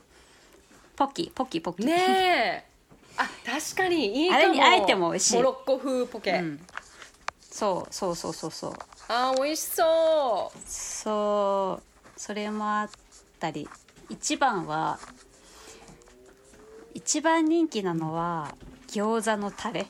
[0.97, 2.65] ポキポキポキんねえ。
[2.67, 2.70] あ
[3.51, 4.39] 確かにいいかも。
[4.39, 5.37] あれにあえても美味しい。
[5.37, 6.61] モロッコ風ポケ、うん、
[7.41, 8.73] そうそうそうそうそう。
[9.09, 10.59] あー美味しそう。
[10.67, 12.91] そうそれもあっ
[13.39, 13.69] たり。
[14.09, 14.99] 一番は
[16.95, 18.55] 一番人気なのは
[18.89, 19.87] 餃子のタレ。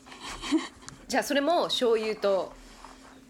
[1.09, 2.53] じゃあそれも醤油と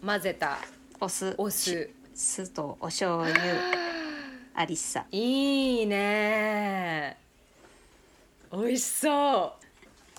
[0.05, 0.59] 混ぜた
[0.99, 1.35] お酢。
[1.37, 1.89] お酢。
[2.13, 3.35] 酢とお醤油。
[4.53, 5.05] アリッサ。
[5.11, 7.17] いいね。
[8.51, 9.60] 美味しそう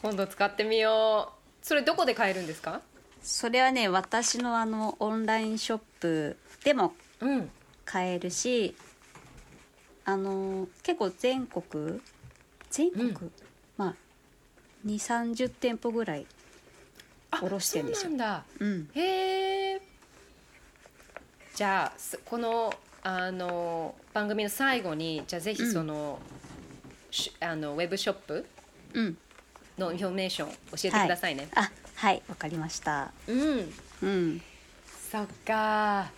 [0.03, 1.33] 今度使ってみよ
[1.63, 1.67] う。
[1.67, 2.81] それどこで買えるんですか？
[3.23, 7.51] それはね私のあのオンラインショップでもうん。
[7.85, 8.75] 買えるし
[10.05, 12.01] あの結構全国
[12.71, 13.33] 全国、うん。
[13.77, 13.95] まあ
[14.87, 16.27] 2 3 0店舗ぐらい
[17.31, 18.11] あおろしてんですよ。
[18.11, 18.45] そうなんだ。
[18.59, 18.91] うん。
[18.95, 19.81] へえ
[21.55, 22.73] じゃあすこの
[23.05, 26.19] あの番組の最後にじゃあぜひその,
[27.11, 28.47] し、あのウェブショップ
[28.95, 29.19] うん
[29.79, 33.13] のインフォメーション教えてくださいね、あはいわかりました。
[33.27, 33.73] うん。
[34.03, 34.43] うん。
[35.11, 36.11] そっか。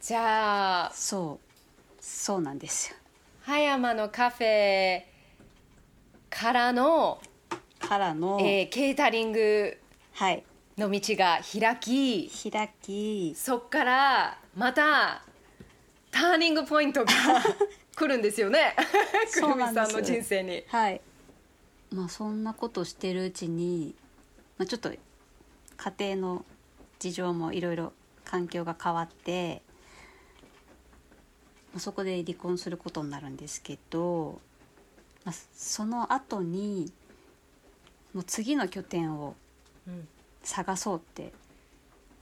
[0.00, 0.92] じゃあ。
[0.94, 1.48] そう。
[2.00, 2.96] そうなんですよ。
[3.42, 5.02] 葉山のカフェ
[6.30, 7.20] からの、
[7.78, 9.76] からの、えーケータリング
[10.12, 10.44] はい。
[10.78, 13.34] の道が開き開き。
[13.36, 15.22] そっからまた
[16.10, 17.12] ターニングポイントが
[17.96, 18.74] 来るんですよね。
[18.76, 20.64] くるみそうなんですさんの人生に。
[20.68, 21.00] はい
[21.92, 23.94] まあそんなことしてるうちに、
[24.58, 26.44] まあ、ちょっと家庭の
[26.98, 27.92] 事情もいろいろ
[28.24, 29.62] 環境が変わって
[31.72, 34.40] まあそこで離婚することになるんですけど、
[35.24, 36.92] まあ、その後に
[38.12, 39.34] もう次の拠点を
[39.86, 40.08] うん
[40.42, 41.32] 探そうって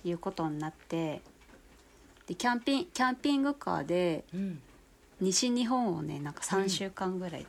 [0.03, 1.21] いうことになって
[2.27, 4.61] でキャンピンキャンピングカーでうん。
[5.21, 7.47] 西日本をねなんか3週間ぐらい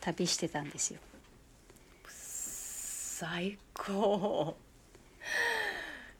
[0.00, 1.00] 旅してたんですよ。
[2.06, 4.56] 最高。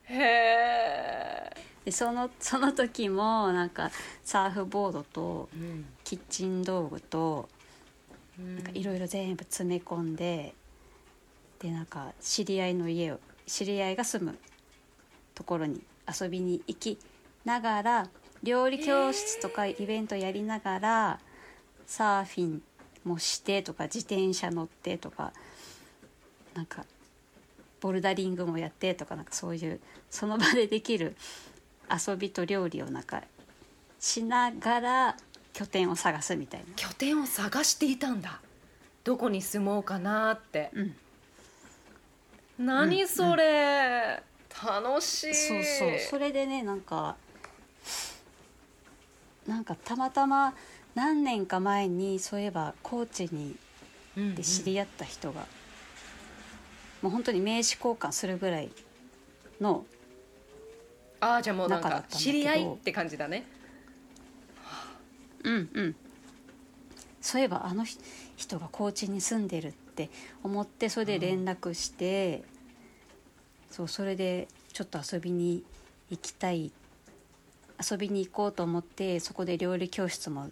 [0.03, 1.51] へえ
[1.85, 3.91] でそのその時もなんか
[4.23, 5.85] サーフボードとうん。
[6.03, 7.47] キッチン道具と
[8.37, 10.53] なんかいろいろ全部詰め込んで
[11.59, 14.37] でなんか知り合いの家を知り合いが住む
[15.35, 16.99] ところに遊びに行き
[17.45, 18.09] ながら
[18.41, 21.19] 料理教室とかイベントやりながら
[21.85, 22.61] サーフィン
[23.09, 25.33] もしてとか自転車乗ってとか
[26.53, 26.85] なんか
[27.81, 29.79] ボルダリングもやってとかなんかそういう
[30.11, 31.15] その場でできる
[31.89, 33.23] 遊びと料理をなんか
[33.99, 35.17] しながら
[35.53, 36.67] 拠点を探すみたいな。
[36.75, 38.39] 拠点を探していたんだ。
[39.03, 40.95] どこに住もうかなって、うん。
[42.65, 44.21] 何それ、
[44.63, 45.33] 楽しい。
[45.33, 45.99] そうそう。
[46.11, 47.15] それでねなんか
[49.47, 50.53] なんかたまたま
[50.95, 53.55] 何年か前にそういえば高知に
[54.17, 55.45] うんで知り合った人が、
[57.01, 58.69] もう本当に名刺交換するぐらい
[59.61, 59.85] の
[61.21, 63.45] ああじゃあもうなんか知り合いって感じだね。
[65.43, 65.95] うんうん。
[67.21, 67.97] そういえばあのひ
[68.37, 70.09] 人が高知に住んでるって
[70.43, 72.43] 思ってそれで連絡して、
[73.69, 75.63] そうそれでちょっと遊びに
[76.09, 76.71] 行きたい
[77.89, 80.49] 遊びに行こうと思ってそこで料理教室も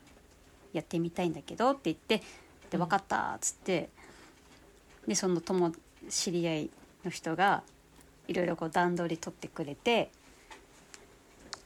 [0.74, 2.22] やってみたいんだけどって言って
[2.70, 3.90] で分かったっつって
[5.08, 5.72] でその友
[6.10, 6.70] 知り合い
[7.06, 7.64] の人が
[8.28, 10.12] いろいろこう段取り取ってくれて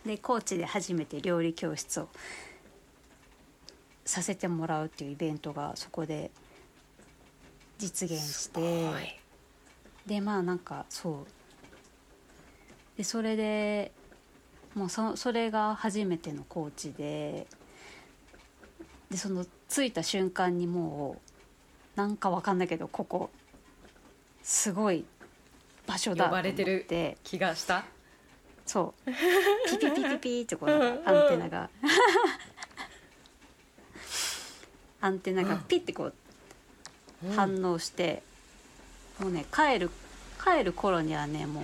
[0.05, 2.09] で高知で初めて料理教室を
[4.05, 6.31] させてもらうっていうイベントがそこで
[7.77, 9.19] 実現してはい。
[10.05, 12.97] でまあなんかそう。
[12.97, 13.91] でそれで
[14.75, 17.47] もうそそれが初めてのコーチで
[19.11, 21.17] でその着いた瞬間にも
[21.95, 23.29] うなんかわかんないけどここ
[24.41, 25.05] すごい
[25.85, 26.65] 場所だ呼と思って。
[26.65, 27.83] るて気がした？
[28.65, 29.11] そう。
[29.69, 31.69] ピピピピピってこうなんかアンテナが。
[35.01, 36.13] アンテナがピッてこう
[37.25, 38.23] うん反応して、
[39.19, 39.89] もうね帰る
[40.43, 41.63] 帰る頃にはねもう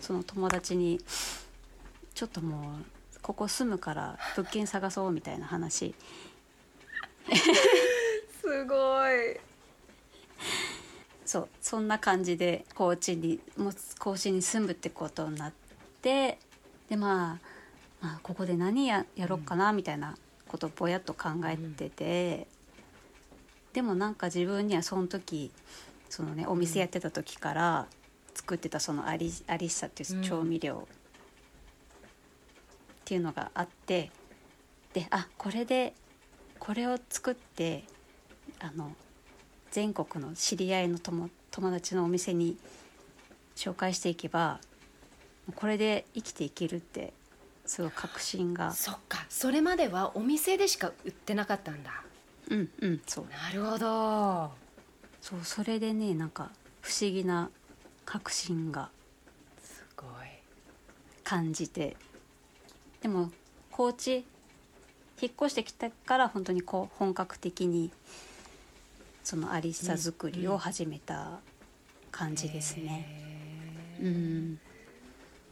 [0.00, 1.00] その友達に
[2.14, 2.84] 「ちょっともう
[3.22, 5.94] ここ住むから物件探そう」みたいな話
[8.40, 9.40] すごい。
[11.30, 15.52] そうそんな感じで高知にもう高知に住むってことになっ
[16.02, 16.38] て
[16.88, 17.38] でま
[18.00, 20.16] あ、まあ、ここで何ややろうかなみたいな
[20.48, 22.48] ことをぼやっと考えてて、
[23.72, 25.52] でもなんか自分にはその時
[26.08, 27.86] そのねお店やってた時から
[28.34, 30.96] 作ってたそのアリアリッサっていう調味料っ
[33.04, 34.10] ていうのがあって
[34.92, 35.94] であこれで
[36.60, 37.82] これを作って
[38.60, 38.94] あの
[39.72, 42.56] 全国の知り合いの友友達のお店に
[43.56, 44.60] 紹介していけば
[45.56, 47.12] これで生きていけるって
[47.66, 48.72] すごい確信が。
[48.72, 49.26] そっか。
[49.28, 52.02] それまではお店でしか売ってなかったんだ。
[52.48, 53.24] うんうんそう。
[53.30, 54.50] なるほど。
[55.20, 56.50] そうそれでねなんか
[56.80, 57.48] 不思議な
[58.04, 58.90] 確信が
[59.62, 60.08] すごい。
[61.22, 61.96] 感じて。
[63.02, 63.30] でも
[63.70, 64.24] 高知
[65.20, 67.90] 引っ越してきたから本当にこう本格的に
[69.22, 71.40] そのアリッサ作りを始めた
[72.10, 73.06] 感じですね。
[73.98, 74.60] へーうん。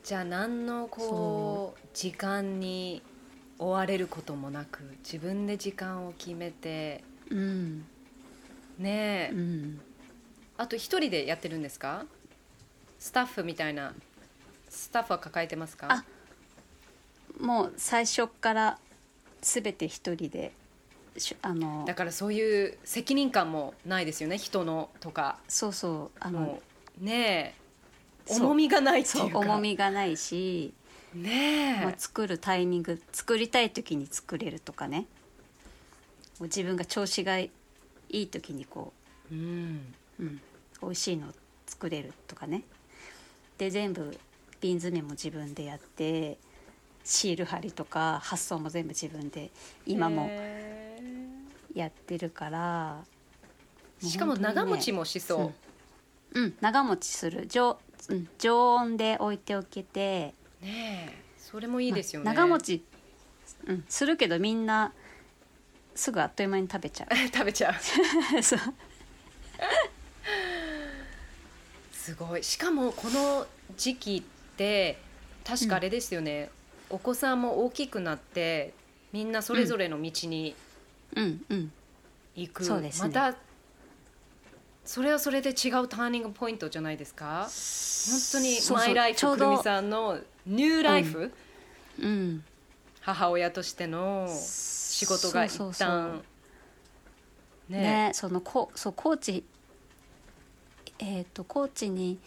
[0.02, 3.02] じゃあ何のこう時間に
[3.58, 7.84] 追われることもなく自分で時間を決めてうん。
[8.78, 9.80] ねえ、うん。
[10.56, 12.06] あと一人でやってるんですか？
[12.98, 13.92] スタッフみたいな。
[14.68, 15.88] スタッフは抱えてますか？
[15.90, 16.04] あ
[17.40, 18.78] もう最初から
[19.40, 20.52] 全て一人で
[21.16, 25.38] しあのだからそういう責任感もないですよね人のとか。
[25.48, 26.60] そうそうあの
[27.00, 27.54] ね
[28.28, 30.74] え重みがないってそいううか重みがないし、
[31.14, 35.06] ねえ、まあ、作るタイミング作りたい時に作れるとかね。
[36.38, 37.50] もう自分が調子がい
[38.10, 38.92] い時にこ
[39.32, 39.94] うん。
[40.20, 40.40] う、うん、
[40.82, 41.32] 美味しいの
[41.66, 42.62] 作れるとかね。
[43.56, 44.16] で全部
[44.60, 46.38] 瓶詰めも自分でやって
[47.08, 49.50] シール貼りとか発送も全部自分で
[49.86, 51.00] 今もへ
[51.74, 52.98] やってるから
[54.02, 55.52] えしかも長持ちももしそ
[56.34, 57.46] う、うん、長持ちする。
[57.46, 57.78] 常,、
[58.10, 62.84] うん、常温で置いておけてねえそれもいいですよね、まあ長持ち、
[63.66, 64.92] うん、するけどみんな
[65.94, 67.70] すぐあっという間に食べちゃ 食べちゃ
[68.36, 68.42] う。
[71.90, 72.44] すごい。
[72.44, 73.46] しかもこの
[73.78, 74.98] 時期って
[75.44, 76.50] 確かあれですよね、
[76.90, 78.72] お子さんも大きくなって
[79.12, 80.54] みんなそれぞれの道に
[81.14, 81.44] うん。
[81.48, 81.72] うん。
[82.34, 83.08] 行く、そうですね。
[83.08, 83.36] また
[84.84, 85.54] それはそれで違う
[85.88, 87.48] ターニングポイントじゃないですか？
[88.10, 88.86] 本当にそうそう。
[88.86, 91.30] マイライちょうくるみさんのニューライフ、
[92.00, 92.44] うん。
[93.00, 95.88] 母親としての仕事が一そうそうそう。
[95.88, 96.22] 旦
[97.68, 97.78] ね。
[97.80, 99.44] ねそのこそう高知
[101.00, 102.18] えっ、と高知に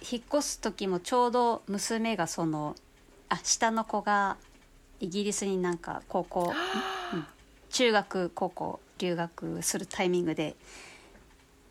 [0.00, 2.76] 引っ越す時もちょうど娘がその
[3.28, 4.36] あ下の子が
[5.00, 6.52] イギリスになんか高校、
[7.12, 7.24] うん
[7.70, 10.56] 中学高校留学するタイミングで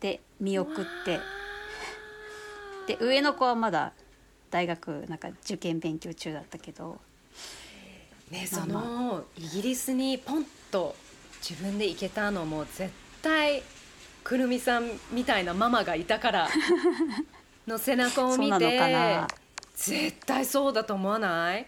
[0.00, 1.18] で見送って。
[2.86, 3.92] で上の子はまだ
[4.50, 7.00] 大学なんか受験勉強中だったけど。
[8.30, 8.60] ねまあ。
[8.62, 10.94] そのイギリスにポンと
[11.40, 13.62] 自分で行けたのも絶対
[14.24, 16.48] くるみさんみたいなママがいたから
[17.68, 19.28] の背中を見てな
[19.76, 21.66] 絶対そうだと思わない？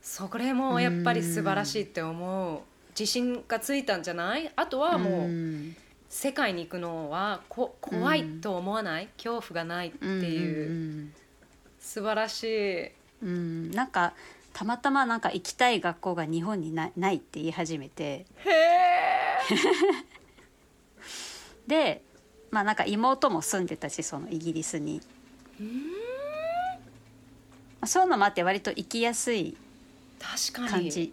[0.00, 4.50] それもやっぱり素晴らしいって思う自信がついたんじゃない？
[4.54, 5.76] あとはもう、ん
[6.10, 11.12] 世界に行くのはこ怖いと思わない、恐怖がないっていう、うん
[11.80, 12.90] 素晴らしい。
[13.22, 14.14] うん、なんか
[14.52, 18.04] たまたまなんか行きたい学校が日本になないって言い始めて。
[18.04, 19.38] へえ。
[21.66, 22.02] で
[22.50, 25.06] まあなんか妹も住んでたしそのイギリスに、まあ、
[27.86, 29.56] そういうのもあって割と行きやすい
[30.52, 31.12] 感じ。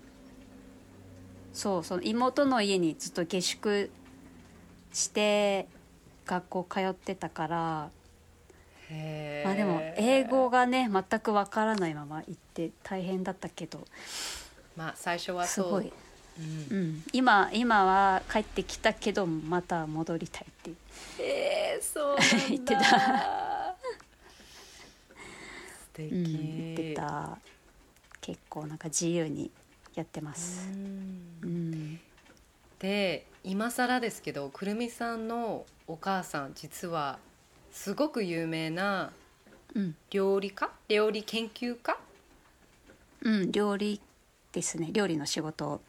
[1.53, 3.89] そうその妹の家にずっと下宿
[4.91, 5.67] して
[6.25, 7.89] 学校通ってたから。
[8.89, 13.85] へまあでも英語がね全くわからないまま行って大変だったけど。
[14.75, 15.65] まあ最初はそう。
[15.65, 15.93] すごい、
[16.71, 16.77] うん。
[16.77, 20.71] うん、今今は帰ってきたけどまた戻りたいって
[21.19, 22.17] えー、そう
[22.49, 22.83] 言ってた。
[22.83, 23.54] 素
[25.95, 27.39] 敵、うん、言ってた。
[28.21, 29.51] 結構なんか自由に
[29.95, 31.39] やってます、うん。
[31.43, 31.99] うん、
[32.79, 37.19] で今更ですけどくるみさんのお母さん実は
[37.71, 39.11] すごく有名な
[39.75, 39.95] うん。
[40.09, 40.71] 料理家？
[40.87, 41.97] 料理研究家？
[43.21, 43.99] うん、料理
[44.53, 44.89] ですね。
[44.93, 45.81] 料理の仕事を、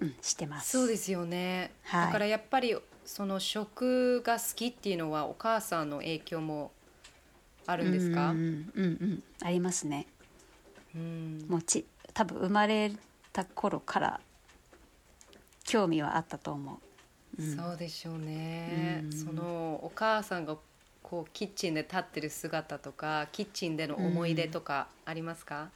[0.00, 0.70] うん、してます。
[0.70, 2.06] そうですよね、はい。
[2.06, 6.70] だからやっぱりその食が好きっていうのはお母さんの影響も
[7.70, 8.44] あるんですか、うんうん
[8.74, 10.06] うんうんありますね。
[10.94, 11.46] うん。
[11.48, 12.90] もうち多分生まれ
[13.32, 14.20] た頃から
[15.64, 16.80] 興味はあったと思
[17.38, 19.12] う、うん、そうでしょうね、うん。
[19.12, 20.56] そのお母さんが
[21.02, 25.68] こうキッチンで立ってる姿とかキッチンでの思い出とかありますか、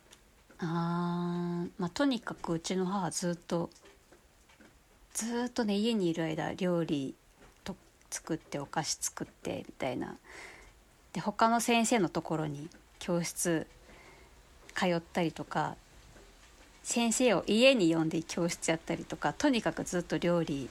[0.59, 3.71] あーまあとにかくうちの母ずっと
[5.15, 7.15] ずーっとね家にいる間料理
[7.65, 7.77] と
[8.11, 10.17] 作ってお菓子作ってみたいな
[11.13, 13.67] で他の先生のところに教室
[14.75, 15.77] 通ったりとか
[16.83, 20.69] 先生を家に呼んで教室やったりとかとにかくずっと料理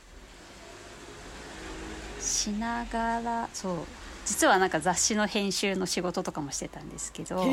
[2.19, 3.77] しながらそう
[4.25, 7.43] 実はなんか雑誌の編集の仕事とかもしてたんですけど。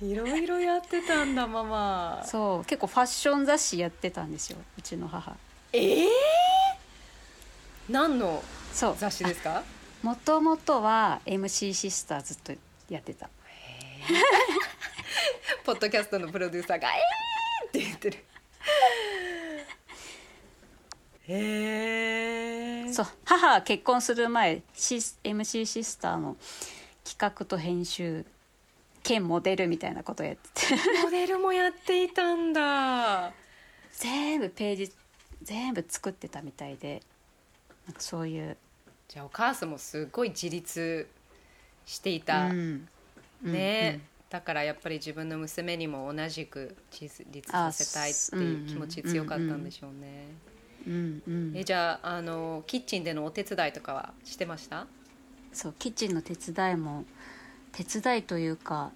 [0.00, 2.22] いろいろやってたんだママ。
[2.24, 5.36] そう結構ファッション雑誌やってたんですようちの母。
[5.72, 6.08] ええ
[7.88, 8.40] 何の？
[8.78, 9.62] 雑誌ですか？
[10.02, 12.52] もともとは MC シスターずっと
[12.88, 13.28] やってた。
[15.64, 18.24] ポッドキャストのプロデューサーが「えー!」って言ってる。
[21.28, 23.06] へえそう。
[23.24, 26.36] 母は結婚する前シス MC シスターの
[27.04, 28.24] 企画と編集
[29.02, 30.74] 兼モデルみたいなことやってて。
[31.02, 33.32] モデルもやっていたんだ。
[33.92, 34.92] 全部ページ
[35.42, 37.02] 全部作ってたみたいで
[37.86, 38.56] なんかそういう、
[39.08, 41.08] じゃあお母さんもすごい自立
[41.86, 42.88] していた、うん。
[43.42, 44.00] ね、
[44.30, 50.24] だからやっぱり自分の娘にも同じく自立させたいっていう気持ち強かったんでしょうね、
[50.86, 54.86] うんうんえじゃああのキッチンでのお手伝いとかはしてました？
[55.52, 57.04] そうキッチンの手伝いも
[57.72, 58.90] 手伝いというか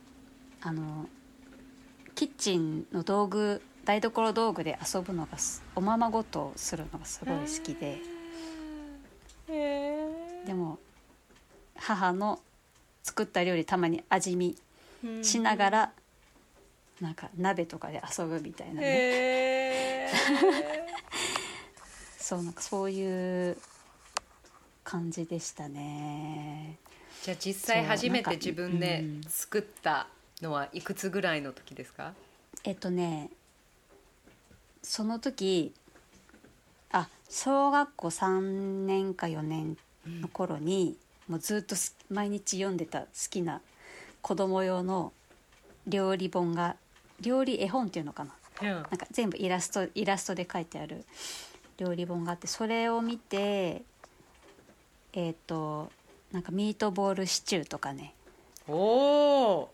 [0.60, 1.06] あの
[2.14, 8.00] キッチンの道具台所道具で遊ぶのがすおままごとをするのがすごい好きで
[10.46, 10.78] でも
[11.76, 12.40] 母の
[13.02, 14.56] 作った料理たまに味見
[15.22, 15.92] しながら、
[17.00, 18.86] なんか鍋とかで遊ぶみたいなね。
[18.86, 20.10] へ
[22.18, 23.56] そうなんかそういう
[24.84, 26.78] 感じでしたね。
[27.22, 30.08] じゃあ実際初めて自分でうん作った
[30.40, 32.14] のはいくつぐらいの時ですか？
[32.64, 33.30] えっとね
[34.82, 35.74] その時
[36.92, 39.76] あ小学校3年か4年
[40.06, 40.96] の頃に、
[41.28, 43.60] もうずっとす毎日読んでた好きな
[44.20, 45.12] 子供用の
[45.86, 46.76] 料理本が
[47.20, 48.32] 料理絵本っていうのかな？
[48.62, 48.68] うん。
[48.68, 51.04] なんか全部イラストイラストで書いてある
[51.78, 53.82] 料理本があってそれを見て
[55.12, 55.90] えっ、と
[56.32, 58.14] なんかミートボールシチューとかね、
[58.66, 59.70] おお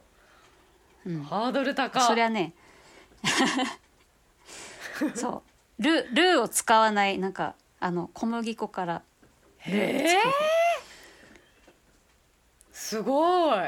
[1.07, 2.01] うん、ハードル高。
[2.01, 2.53] それはね
[5.15, 5.43] そ
[5.79, 5.83] う。
[5.83, 9.03] ルルーを使わないなんかあの小麦粉から
[9.61, 10.19] へえ
[12.73, 13.59] すごい。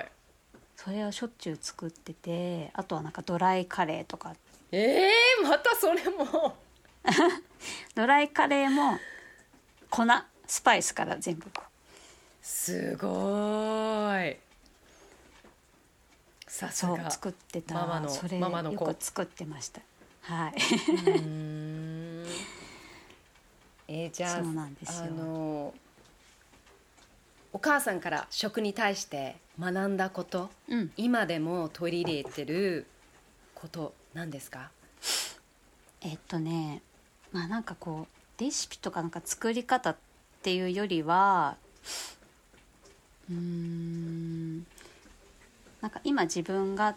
[0.77, 4.35] それをしょっちゅう作っててあとはなんかドライカレーとか。
[4.73, 6.57] えー、またそれも。
[7.95, 8.99] ドライカレーも
[9.91, 10.05] 粉
[10.47, 11.63] スパイスから全部こ
[12.41, 14.39] すごい。
[16.47, 17.75] さうそうすが作ってた。
[17.75, 18.87] ママのそれママの子。
[18.87, 19.83] よく作ってました。
[20.23, 20.53] はい。
[20.53, 21.90] うーん
[23.93, 25.05] えーじゃあそうなんですよ。
[25.05, 25.75] あの
[27.53, 30.93] お母さんから食に対して学んだことうん。
[30.97, 32.87] 今でも取り入れてる
[33.57, 34.71] ことなんですか？
[36.03, 36.83] えっとね
[37.33, 38.07] まあなんかこ
[38.39, 39.97] うレシピとかなんか作り方っ
[40.43, 41.57] ていうよりは
[43.29, 44.59] うーん
[45.81, 46.95] なんか今自分が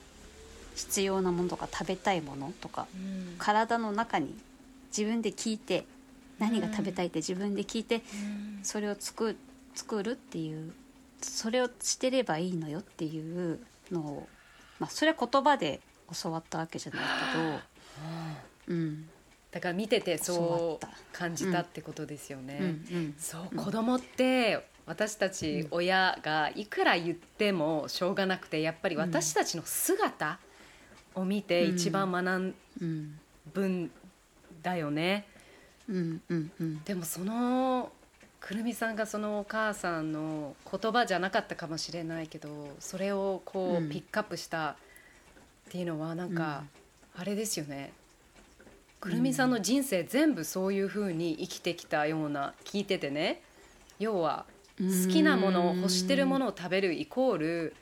[0.76, 3.36] 必要なものとか食べたいものとかうん。
[3.40, 4.36] 体の中に
[4.96, 5.86] 自分で聞いて
[6.40, 8.02] 何が食べたいって自分で聞いて
[8.64, 9.36] それを作
[9.76, 10.74] 作るっていう
[11.22, 13.60] それをしてればいいのよっていう
[13.92, 14.28] のを、
[14.80, 15.80] まあ、それは言葉で
[16.22, 17.04] 教わったわけじゃない
[18.68, 19.10] けど、うん。
[19.52, 22.58] だから見ててそう感じたってことですよね。
[22.60, 22.70] うんう
[23.00, 23.16] ん。
[23.18, 30.40] そう子供って私たち親がいくら言ってもしょうがなくてやっぱり私たちの姿
[31.16, 31.76] を見てうん。
[31.76, 33.20] 一番学うん
[33.54, 33.92] ぶん
[34.62, 35.28] だよね。
[35.90, 36.84] うんうんうん。
[36.84, 37.92] でもその
[38.40, 44.76] くるみさんがそのお母さんの言葉じゃなかったかもしれないけどそれをこうピックアップしたっ
[45.72, 46.64] ていうのはなんか
[47.16, 47.94] あれですよね。
[49.00, 53.42] くるみさんの人生全部そういうふうに生きてきたような聞いててね。
[54.00, 54.46] 要は
[54.78, 57.76] 好きなものを欲してるものを食べるイコール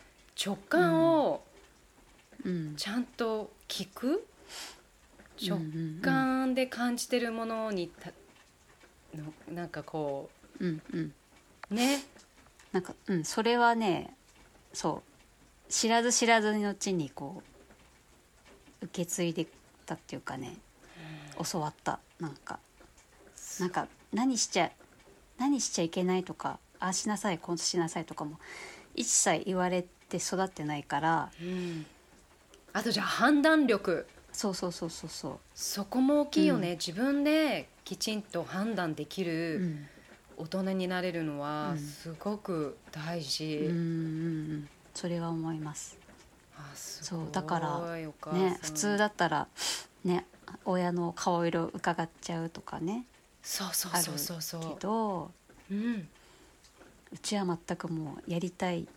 [0.44, 1.44] 直感を
[2.44, 2.76] うん。
[2.76, 4.26] ちゃんと聞く
[5.50, 5.68] 直うんう
[6.00, 8.12] ん感で感じてるものにた
[9.16, 10.30] のなんかこ
[10.60, 11.14] うんうん。
[11.70, 12.04] うね？
[12.72, 14.16] なんかうんそれはね
[14.74, 15.04] そ
[15.68, 15.72] う。
[15.72, 17.42] 知らず知らずのうちにこ
[18.82, 19.48] う受け継いで
[19.86, 20.58] たっていうかね
[21.52, 22.60] 教わったなんか。
[23.60, 24.72] なんか何しちゃ
[25.38, 28.40] 何しちゃいけないとかああしなさいこうしなさいとかも
[28.96, 31.32] 一切言われて育ってないから。
[31.42, 31.86] うん。
[32.74, 39.88] あとじゃあ判断力そうそうそうそうそそこも大きいよね、自分できちんと判断できう、うるん、
[40.38, 41.78] 大人になれるのはうん。
[41.78, 43.78] すごく大事、うんうんう
[44.58, 44.70] ん。
[44.94, 45.98] それは思います。
[46.58, 47.80] あすそうだから
[48.34, 49.48] ね普通だったら
[50.04, 50.26] ね
[50.66, 53.06] 親の顔色を伺っちゃうとかね。
[53.44, 54.62] そうそうそうそうそう。
[54.76, 55.32] けど
[55.72, 56.08] うん。
[57.14, 58.88] うちは全くもうやりたい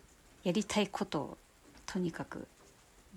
[0.43, 1.37] やりたいことを
[1.85, 2.47] とにかく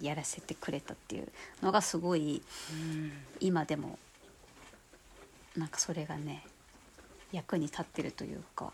[0.00, 1.28] やらせてくれたっていう
[1.62, 2.42] のがすごい
[2.72, 3.12] うん。
[3.40, 3.98] 今でも
[5.56, 6.44] なんかそれがね
[7.32, 8.72] 役に立ってるというか。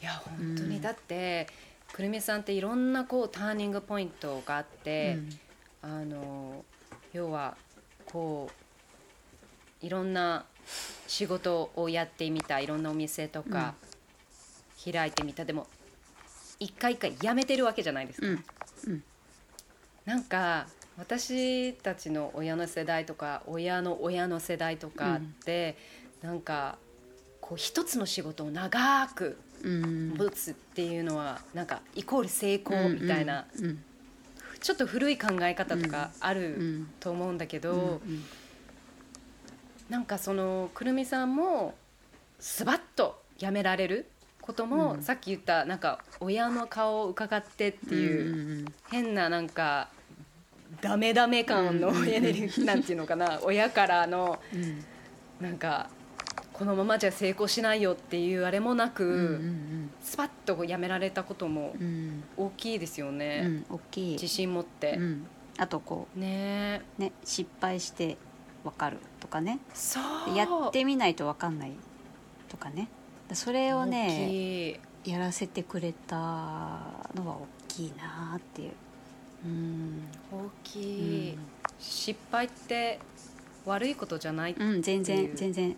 [0.00, 1.48] いや本当に、うんだって
[1.92, 5.40] くるみさんっていろんなこうターニングポイントがあって、うん。
[5.82, 6.64] あの
[7.12, 7.56] 要は
[8.06, 8.50] こ
[9.82, 10.44] ういろんな
[11.06, 13.74] 仕事をやってみたいろんなお店とか
[14.84, 15.66] 開いてみた、でも
[16.58, 18.26] 一回一回やめてるわけじゃないですか。
[18.26, 18.44] うんうん
[20.06, 20.66] なんか
[20.96, 25.76] 私たちの親の世代とか親の親の世代とかって、
[26.22, 26.78] なんか
[27.40, 30.14] こう一つの仕事を長くうん。
[30.16, 33.64] 持つっていうのはなんかイコール成功みたいな、うん。
[33.64, 33.84] うん
[34.58, 36.90] ちょっと古い考え方とかあうるん。
[36.98, 38.24] と思うんだけど、うんうん。
[39.90, 41.74] なんかそのくるみさんも
[42.40, 44.06] スバッとやめられる
[44.40, 45.02] ことも、うん。
[45.02, 48.64] さっき言ったなんか親の顔を伺ってっていう、うんうん。
[48.90, 49.88] 変ななんか
[50.86, 53.40] ダメダメ感のエネルギーなんていうのかな。
[53.44, 54.84] 親からのうん。
[55.40, 55.90] なんか
[56.52, 59.38] このままじゃ成功しないよっていうあれもなく、
[60.00, 61.74] スパッとやめられたことも
[62.38, 64.12] 大きいですようね、ん大きい。
[64.12, 65.26] 自信持って、うん。
[65.58, 66.82] あとこうね。
[67.24, 68.16] 失敗して
[68.64, 69.58] わかるとかね。
[69.74, 70.00] そ
[70.32, 70.36] う。
[70.36, 71.72] やってみないとわかんない
[72.48, 72.88] とかね。
[73.32, 78.68] それを大ねやらせてくれたのは大きいなっていう。
[78.68, 78.74] うん、
[80.32, 81.38] 大きい、
[81.78, 82.98] 失敗って
[83.64, 85.36] 悪いことじゃない、うん、全っていう。
[85.36, 85.76] 然全然。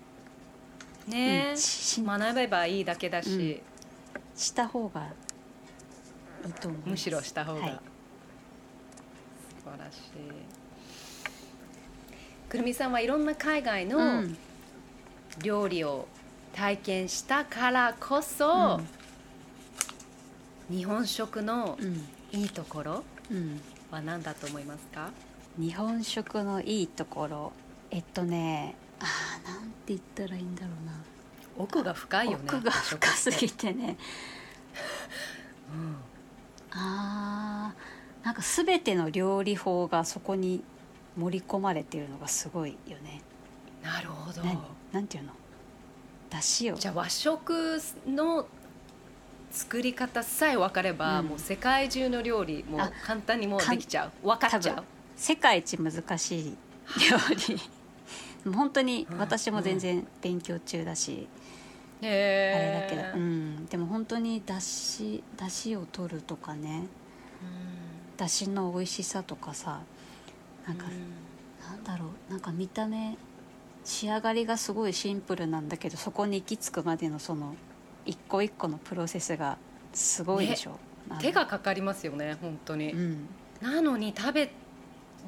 [1.08, 1.54] ね、
[1.98, 2.04] うん。
[2.06, 3.60] 学べばいいだけだし、
[4.36, 5.06] した方が
[6.46, 6.90] いいと思います。
[6.90, 7.70] むしろした方が、はい。
[7.70, 7.78] 素
[9.70, 10.00] 晴らしい。
[12.48, 14.36] くるみさんはいろんな海外うのん。
[15.42, 16.08] 料理を
[16.54, 18.80] 体験したからこそ、
[20.70, 22.08] 日本食のうん。
[22.30, 23.02] いいところうん
[23.90, 25.10] は何だと思いますか？
[25.58, 27.52] 日本食のいいところ。
[27.90, 28.74] えっとね。
[29.00, 30.92] あーなんて言ったらいいんだろうな。
[31.56, 32.44] 奥が深いよね。
[32.46, 33.96] 奥が深すぎてね。
[35.72, 35.96] うん。
[36.70, 40.62] あーなんか全ての料理法がそこに
[41.16, 43.22] 盛り込まれてるのがすごいよね。
[43.82, 44.42] なるほど。
[44.42, 44.58] 何？
[44.92, 45.32] なんていうの？
[46.30, 46.74] だしを。
[46.74, 48.46] じゃあ和食の
[49.50, 51.26] 作り方さえ分かれば、うん。
[51.26, 54.26] もう世界中の料理もあ簡単にもうできちゃう。
[54.26, 54.84] 分かっちゃう。
[55.16, 56.56] 世界一難しい
[57.10, 57.16] 料
[57.48, 57.60] 理。
[58.52, 61.28] 本当に私も全然勉強中だし、
[62.00, 66.84] あれへだけど、うん、でも本当にだしだしを取るとかね。
[68.16, 69.80] だしの美味しさとかさ
[70.66, 70.86] なんか、
[71.68, 72.32] なんだろう。
[72.32, 73.16] なんか見た目
[73.84, 77.54] 仕上がりがすごいシンプルなんだけどそこに行き着くまでのその
[78.08, 79.58] 一個一個のプロセスが
[79.92, 80.78] すごいでしょ、
[81.08, 83.28] なん手がかかりますよね本当に、うん。
[83.60, 84.50] なのに食べ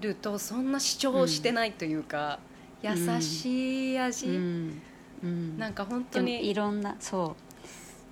[0.01, 2.39] るとそんな主張してないというか、
[2.83, 4.83] 優しい味、うん。
[5.23, 5.59] うん。
[5.59, 7.37] なんか本当にいろんなそ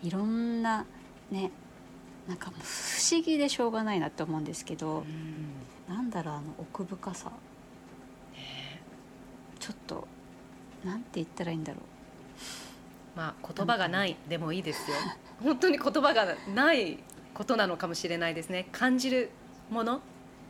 [0.03, 0.85] ういろんな
[1.31, 1.51] ね
[2.29, 5.07] なんか不思議でしょうがないなって思うんですけど、
[5.89, 7.33] なんだろうあの奥深さ、
[9.59, 10.07] ちょっと
[10.85, 11.81] なんて言ったらいいんだろ
[13.19, 14.97] まあ言葉がないでもいいですよ。
[15.43, 17.01] 本当に言葉がない
[17.35, 18.69] ことなのかもしれないですね。
[18.71, 19.31] 感じる
[19.71, 19.97] もの？
[19.97, 20.01] う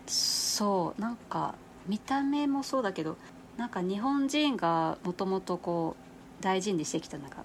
[0.07, 1.55] そうなんか
[1.87, 3.17] 見た目もそうだけど
[3.57, 5.97] なんか日本人がもともとこ
[6.41, 7.43] う大事にしてきたなんか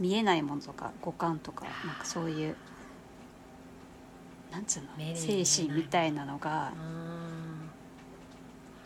[0.00, 2.56] 見えないものとか五感とかなんかそういう
[4.50, 4.88] なんつうの？
[5.14, 6.72] 精神みたいなのが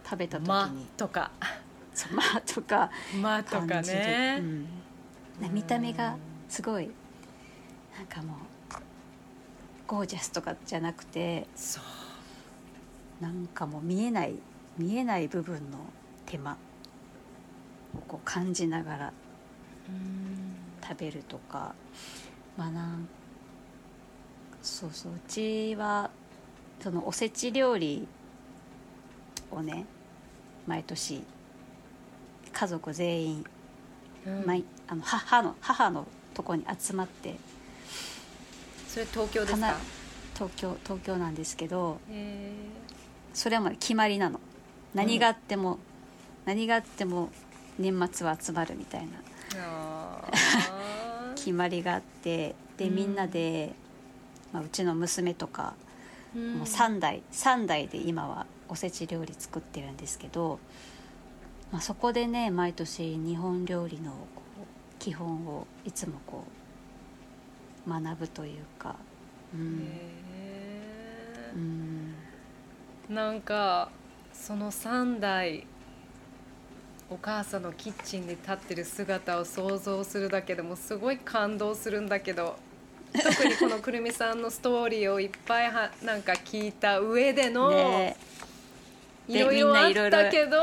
[0.04, 1.30] 食べた時に、まとか。
[2.12, 2.90] まあとか
[3.22, 4.64] まとかね、うん。
[4.64, 4.85] ね
[5.40, 6.16] 見た目が
[6.48, 6.90] すごい
[7.96, 8.36] なんかもう
[9.86, 14.34] ゴージャスとかじゃなくてそうなんかもう見えない
[14.78, 15.78] 見えない部分の
[16.26, 16.56] 手間を
[18.08, 19.12] こう感じながら
[20.82, 21.74] 食べるとか
[22.56, 23.08] まあなん
[24.62, 26.10] そうそううちは
[26.80, 28.06] そのおせち料理
[29.50, 29.86] をね
[30.66, 31.22] 毎年
[32.52, 33.44] 家族全員
[34.26, 34.44] うん。
[34.46, 37.36] 毎あの母の母のとこに集まって
[38.88, 39.66] それ東京ですか？
[39.66, 39.76] 花
[40.34, 42.52] 東京東京なんですけどへ
[43.32, 44.40] それはもう決まりなの。
[44.94, 45.78] 何があっても、
[46.46, 47.28] 何があっても
[47.78, 49.08] 年末は集まるみたいな。
[51.36, 52.94] 決まりがあってでうん。
[52.94, 53.74] みんなで、
[54.52, 55.74] まあ、うちの娘とか、
[56.34, 56.54] うん。
[56.54, 60.58] もう3代3代で今はおせち料理作ってるんですけど、
[61.70, 64.12] まあ、そこでね毎年日本料理の
[64.98, 66.44] 基本をいつもこ
[67.86, 68.96] う学ぶというか、
[69.54, 69.82] うん。
[69.82, 70.16] へ
[73.10, 73.90] うなんか
[74.32, 75.66] その3代
[77.08, 82.56] お母さんのキッチンに立ってる姿を想像するだけでもすごい感動するんだけど
[83.12, 88.16] 特にこのくるみさんのストーリーをいっぱいはなんか聞いた上での、ね。
[89.28, 90.62] いろいろあったけど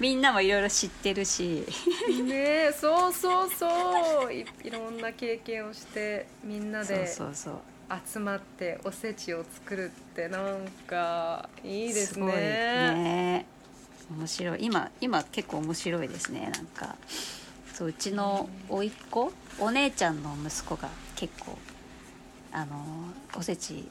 [0.00, 1.66] みんなもいろいろ知ってるし。
[2.24, 4.32] ねえそうそうそう。
[4.32, 12.26] いいろんな経験をしてみんなで集まっておせちを作るってなんかいいですね。
[12.26, 13.46] ごいね。
[14.10, 14.64] 面白い。
[14.64, 16.50] 今今結構面白いですね。
[16.50, 16.96] なんか
[17.74, 21.58] そううちの甥っ子お姉ちゃんの息子が結構
[22.52, 22.82] あの
[23.36, 23.86] おせち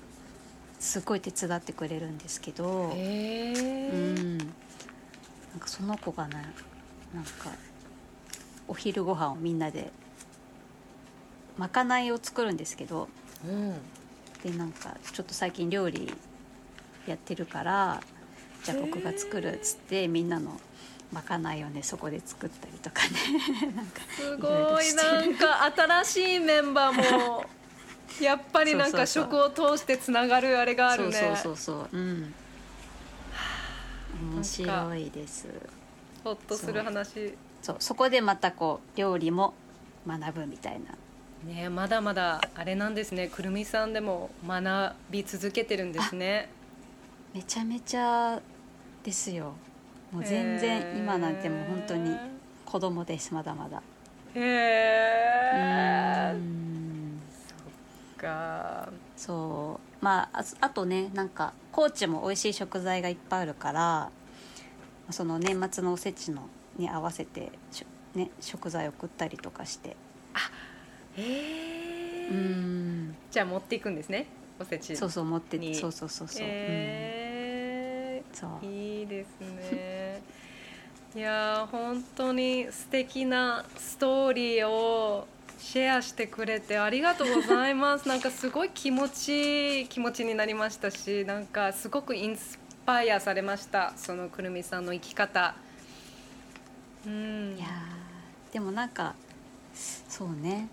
[0.80, 3.92] すごい手伝ってくれるんですけど、へえ。
[3.92, 4.54] うん
[5.52, 6.36] なんかその子がね
[7.14, 7.52] なんか
[8.68, 9.92] お昼ご飯をみんなで
[11.58, 13.10] まかないを作るんですけど
[13.46, 13.74] うん。
[14.44, 16.14] でなんかちょっと最近料理
[17.06, 18.02] やってるから
[18.64, 20.60] じゃあ僕が作るっつってみんなの
[21.12, 23.10] まかないをねそこで作ったりとかね。
[23.76, 25.66] なんかすごいなんか
[26.04, 27.46] 新しいメンバーも
[28.22, 31.12] やっぱりなんか食を通してつながるあれがあるね。
[31.12, 31.98] そうそうそうそう。
[31.98, 32.34] うん
[34.36, 35.48] 面白いです。
[36.24, 37.36] ほっとする話。
[37.62, 37.76] そう。
[37.80, 39.54] そこでまたこう料理も
[40.08, 40.96] 学ぶみたいな。
[41.54, 43.28] ねまだまだあれなんですね。
[43.28, 46.50] くるみさんでも学び続けてるんですね。
[47.34, 48.42] めちゃめちゃ
[49.04, 49.54] ですよ。
[50.12, 52.16] もう全へ然ー今なんてもう本当に
[52.66, 53.82] 子供ですまだまだ。
[54.36, 57.20] へうえーん。
[58.18, 58.90] か。
[59.16, 64.12] そうまあああとねなんか高知も美味しい食材がいっぱいあるから
[65.12, 66.48] その年末のおせちの
[66.78, 67.52] に合わせて
[68.16, 69.90] ね、食材を送ったりとかして。
[69.90, 69.96] へ
[71.18, 73.16] えうーん。
[73.30, 74.26] じゃあ持っていくんですね
[74.60, 78.50] おせちそうそう持ってにそうそうそうそう、へうん、そう。
[78.64, 80.22] えいいですね。
[81.16, 85.28] いやー本当に素敵なストーリーを
[85.60, 88.08] シェアしてくれてありがとうございます。
[88.10, 93.94] なんかすごい気持ちいい気持ちになりましたしなんかすごくインスパイアされました。
[93.96, 95.56] そのくるみさんの生き方。
[97.06, 97.56] うん。
[97.58, 99.16] いやーでもなんか
[99.74, 100.70] そうね。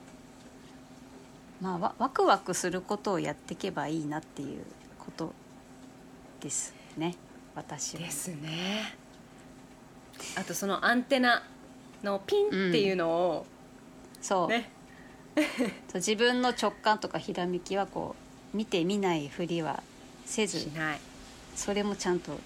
[1.61, 4.65] まあわワクワクすることをやっていけばいいなっていう
[4.99, 5.33] こと
[6.41, 7.17] ですね。
[7.55, 8.01] 私は。
[8.01, 8.95] ですね。
[10.37, 11.43] あとそのアンテナ
[12.03, 13.47] のピンっていうのを
[14.21, 14.76] そう,、ね、そう
[15.95, 18.17] 自分の直感とかひらめきはこ
[18.55, 19.83] う見て見ないふりは
[20.25, 21.01] せずしない
[21.55, 22.39] それもちゃんと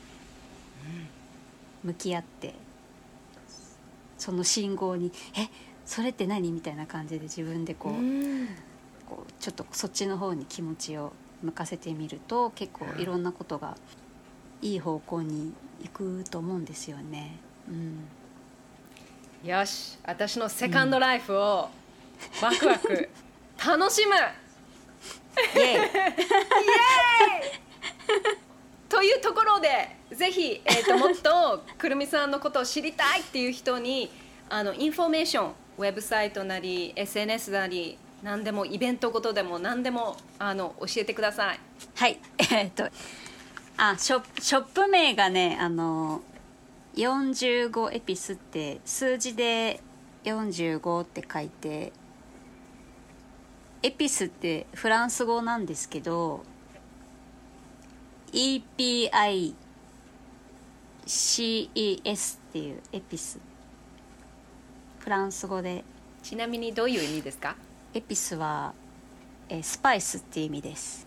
[1.82, 2.54] 向き合って
[4.18, 5.48] その信号に「え
[5.86, 7.96] それって何?」みたいな感じで自分でこう,、う
[8.44, 8.48] ん
[9.08, 11.12] こうちょっとそっちの方に気持ちを
[11.42, 13.76] 向かせてみると結構いろんなことが
[14.62, 15.52] いい方向に
[15.82, 17.38] 行くと思うんですよね。
[17.68, 21.70] うん、よし私のセカンドライフを
[22.42, 23.08] ワクワク。
[23.66, 24.14] 楽しむ。
[25.56, 25.78] イエイ。
[28.88, 34.10] というところでぜひ、えー、ともっとくるみさんのことを知りたいっていう人に
[34.48, 41.60] あのインフォメーションウェブサイトなり SNS なり何でもイベントごとでも何でもあの教えてください。
[41.94, 42.18] はい。
[42.52, 42.88] えっと
[43.76, 46.20] あショップショップ名がねあの
[46.96, 49.80] 45 épices って数字で
[50.24, 51.92] 45って書いて
[53.82, 56.44] épices ってフランス語なんですけど
[58.32, 59.54] EPICES っ
[62.52, 63.38] ていうエピス。
[64.98, 65.82] フランス語で。
[66.22, 67.56] ちなみにどういう意味ですか？
[67.94, 68.74] エピスは、
[69.48, 71.06] えースパイスっていう意味です。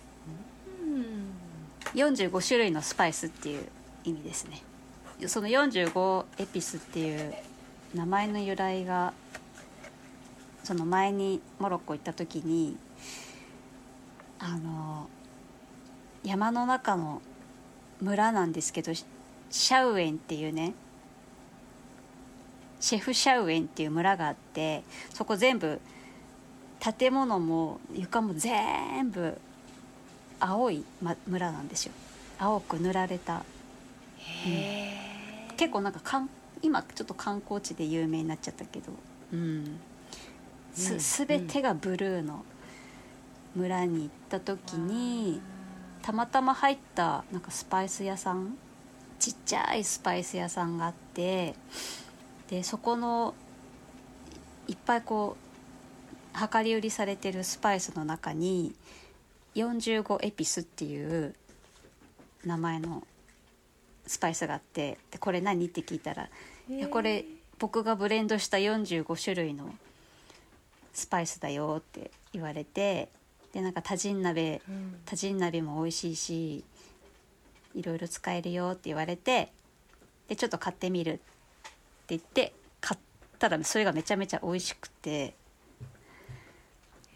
[1.93, 3.67] 45種類のスパイスっていう
[4.03, 4.63] 意味ですね。
[5.27, 7.33] その45エピスっていう
[7.93, 9.13] 名前の由来が
[10.63, 12.77] その前にモロッコ行った時に
[14.39, 15.07] あの
[16.23, 17.21] 山の中の
[18.01, 20.73] 村なんですけどシャウエンっていうね
[22.79, 24.83] シェフシャウエンっていう村があって
[25.13, 25.79] そこ全部
[26.79, 29.37] 建物も床も全部
[30.39, 31.93] 青い、ま、村なんですよ。
[32.37, 33.45] 青く塗られた。
[35.55, 36.29] 結構なんかかん
[36.61, 38.91] 今ちょっと観光地で有名になっちゃったけど、
[39.31, 39.79] うん、うん
[40.73, 42.45] す全てがブルーの
[43.55, 45.41] 村に行った時に
[46.01, 48.57] たまたま入ったなんかスパイス屋さん
[49.19, 51.55] ちっちゃいスパイス屋さんがあって
[52.49, 53.33] でそこの
[54.67, 58.73] いっぱいこう量り売りされてるスパイスの中に
[59.55, 61.35] 45エピスっていう
[62.45, 63.03] 名前の
[64.05, 65.67] スパイスがあってでこれ何？
[65.67, 66.29] って聞いたら
[66.69, 67.23] 「いやこれ
[67.59, 69.73] 僕がブレンドした45種類の
[70.93, 73.09] スパイスだよ」って言われて
[73.51, 74.61] でなんか多人鍋
[75.05, 76.63] 多人鍋も美味しいし
[77.75, 79.51] いろいろ使えるよって言われて
[80.27, 81.21] でちょっと買ってみるって
[82.09, 82.99] 言って買っ
[83.39, 85.33] たらそれがめちゃめちゃ美味しくて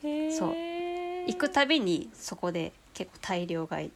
[0.01, 0.55] そう。
[1.27, 3.91] 行くたびにそこで結構大量買い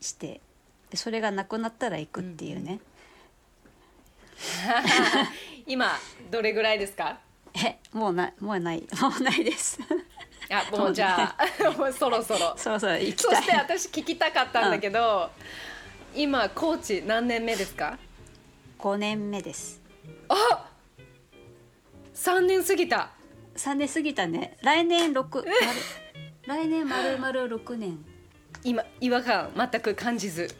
[0.00, 0.40] して
[0.90, 2.80] でそれがなくなったら行くっていうね、
[5.66, 5.96] 今
[6.30, 7.18] どれぐらいですか？
[7.54, 8.86] えもうなもうない。
[9.00, 9.78] もうない です。
[10.50, 12.54] あもうじゃあ もうそろそろ。
[12.56, 13.36] そろそろ行きたい。
[13.36, 15.30] そして私聞きたかったんだけど、
[16.14, 17.98] 今コーチ何年目ですか
[18.78, 19.80] ？5年目です。
[20.28, 20.68] あ
[22.14, 23.10] 3年過ぎた。
[23.56, 24.56] 3年過ぎたね。
[24.62, 25.50] 来年6丸
[26.46, 28.04] 来年丸々6年。
[28.64, 30.54] 今違和感全く感じず。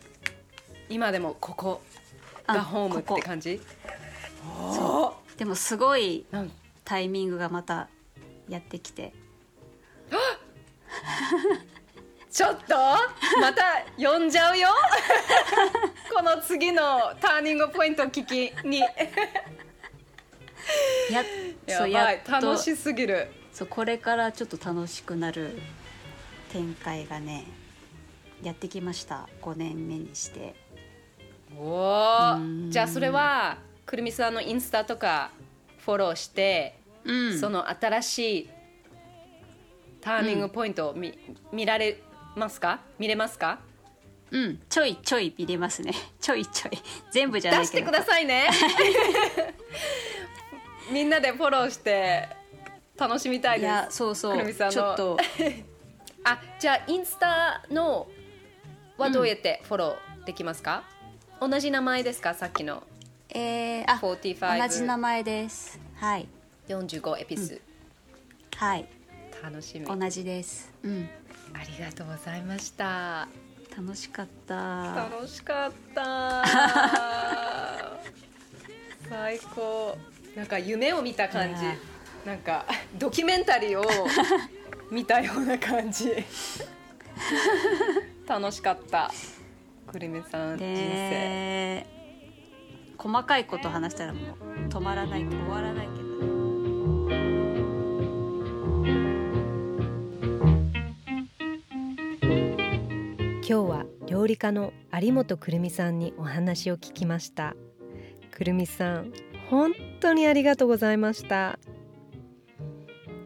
[0.88, 1.82] 今でもここ
[2.46, 3.60] あがホームって感じ？
[4.58, 6.26] おでもすごい
[6.90, 7.88] タイミングがまた
[8.48, 9.12] やってきて。
[12.28, 12.74] ちょっと？
[13.40, 13.62] また
[13.96, 14.66] 呼んじゃうよ？
[16.12, 18.80] この次のターニングポイント聞きに。
[18.90, 18.90] や
[21.64, 22.32] やそうやっと。
[22.32, 23.30] 楽しすぎる。
[23.52, 25.60] そうこれからちょっと楽しくなる
[26.52, 27.44] 展開がね
[28.42, 29.28] やってきました。
[29.42, 30.56] 5年目にして。
[31.56, 32.66] おうん。
[32.68, 35.30] おじゃあそれはくるみさんのインスタとか
[35.84, 37.38] フォローして、うん。
[37.38, 38.50] その新しい
[40.00, 41.18] ターニングポイントを見,、
[41.52, 42.02] 見られ
[42.36, 42.80] ますか？
[42.98, 43.60] 見れますか？
[44.30, 44.60] うん。
[44.68, 45.92] ちょいちょい見れますね。
[46.20, 46.78] ちょいちょい。
[47.10, 47.72] 全部じゃないけど。
[47.72, 48.48] 出してくださいね。
[50.90, 52.28] みんなでフォローして
[52.98, 53.70] 楽しみたいいです。
[53.70, 54.52] やそうそう。
[54.54, 55.16] ちょっと。
[56.24, 58.06] あじゃあインスタの
[58.98, 60.84] はどうやってフォローできますか、
[61.40, 62.34] 同じ名前ですか？
[62.34, 62.82] さっきの。
[63.30, 65.80] えー、あ45同じ名前です。
[65.96, 66.28] はい
[66.70, 67.60] 45エピス、
[68.56, 68.86] はい。
[69.42, 69.86] 楽しみ。
[69.86, 70.72] 同じです。
[70.84, 71.08] うん。
[71.52, 73.26] ありがとうございました。
[73.76, 75.08] 楽しかった。
[75.10, 76.44] 楽しかった。
[79.08, 79.98] 最高。
[80.36, 81.62] なんか夢を見た感じ。
[82.24, 82.64] なんか
[82.96, 83.84] ドキュメンタリーを
[84.92, 86.24] 見たような感じ。
[88.28, 89.10] 楽しかった。
[89.88, 90.80] くるみさん人生。
[90.80, 91.86] で
[92.96, 96.09] 細かいこと話したらもう止まらない終わらないけど
[103.50, 107.56] 今日は料理家の有本くるみさんにお話を聞きました。
[108.30, 109.12] くるみさん
[109.48, 111.58] 本当にありがとうございました。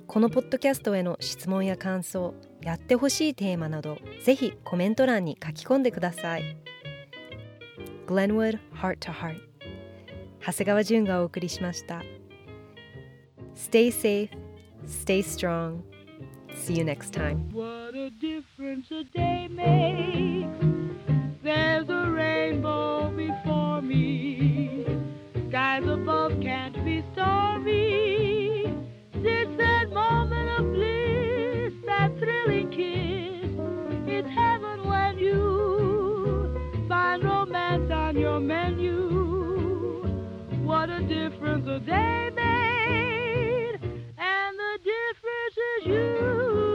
[0.06, 2.32] このポッドキャストへの質問や感想
[2.62, 6.56] やってほしいテーマなどぜひコメント欄に書き込んでください。
[8.06, 9.36] Glenwood Heart to Heart
[10.40, 12.02] 長谷川淳がお送りしました。
[13.54, 14.30] Stay safe,
[14.86, 15.80] stay strong.
[16.64, 20.64] See you next time What a difference a day makes.
[21.42, 24.86] There's a rainbow before me.
[25.50, 28.74] Skies above can't be stormy.
[29.12, 33.50] That moment of bliss, that thrilling kiss.
[34.08, 40.02] It's heaven when you find romance on your menu.
[40.64, 42.83] What a difference a day made,
[45.04, 46.73] difference is you.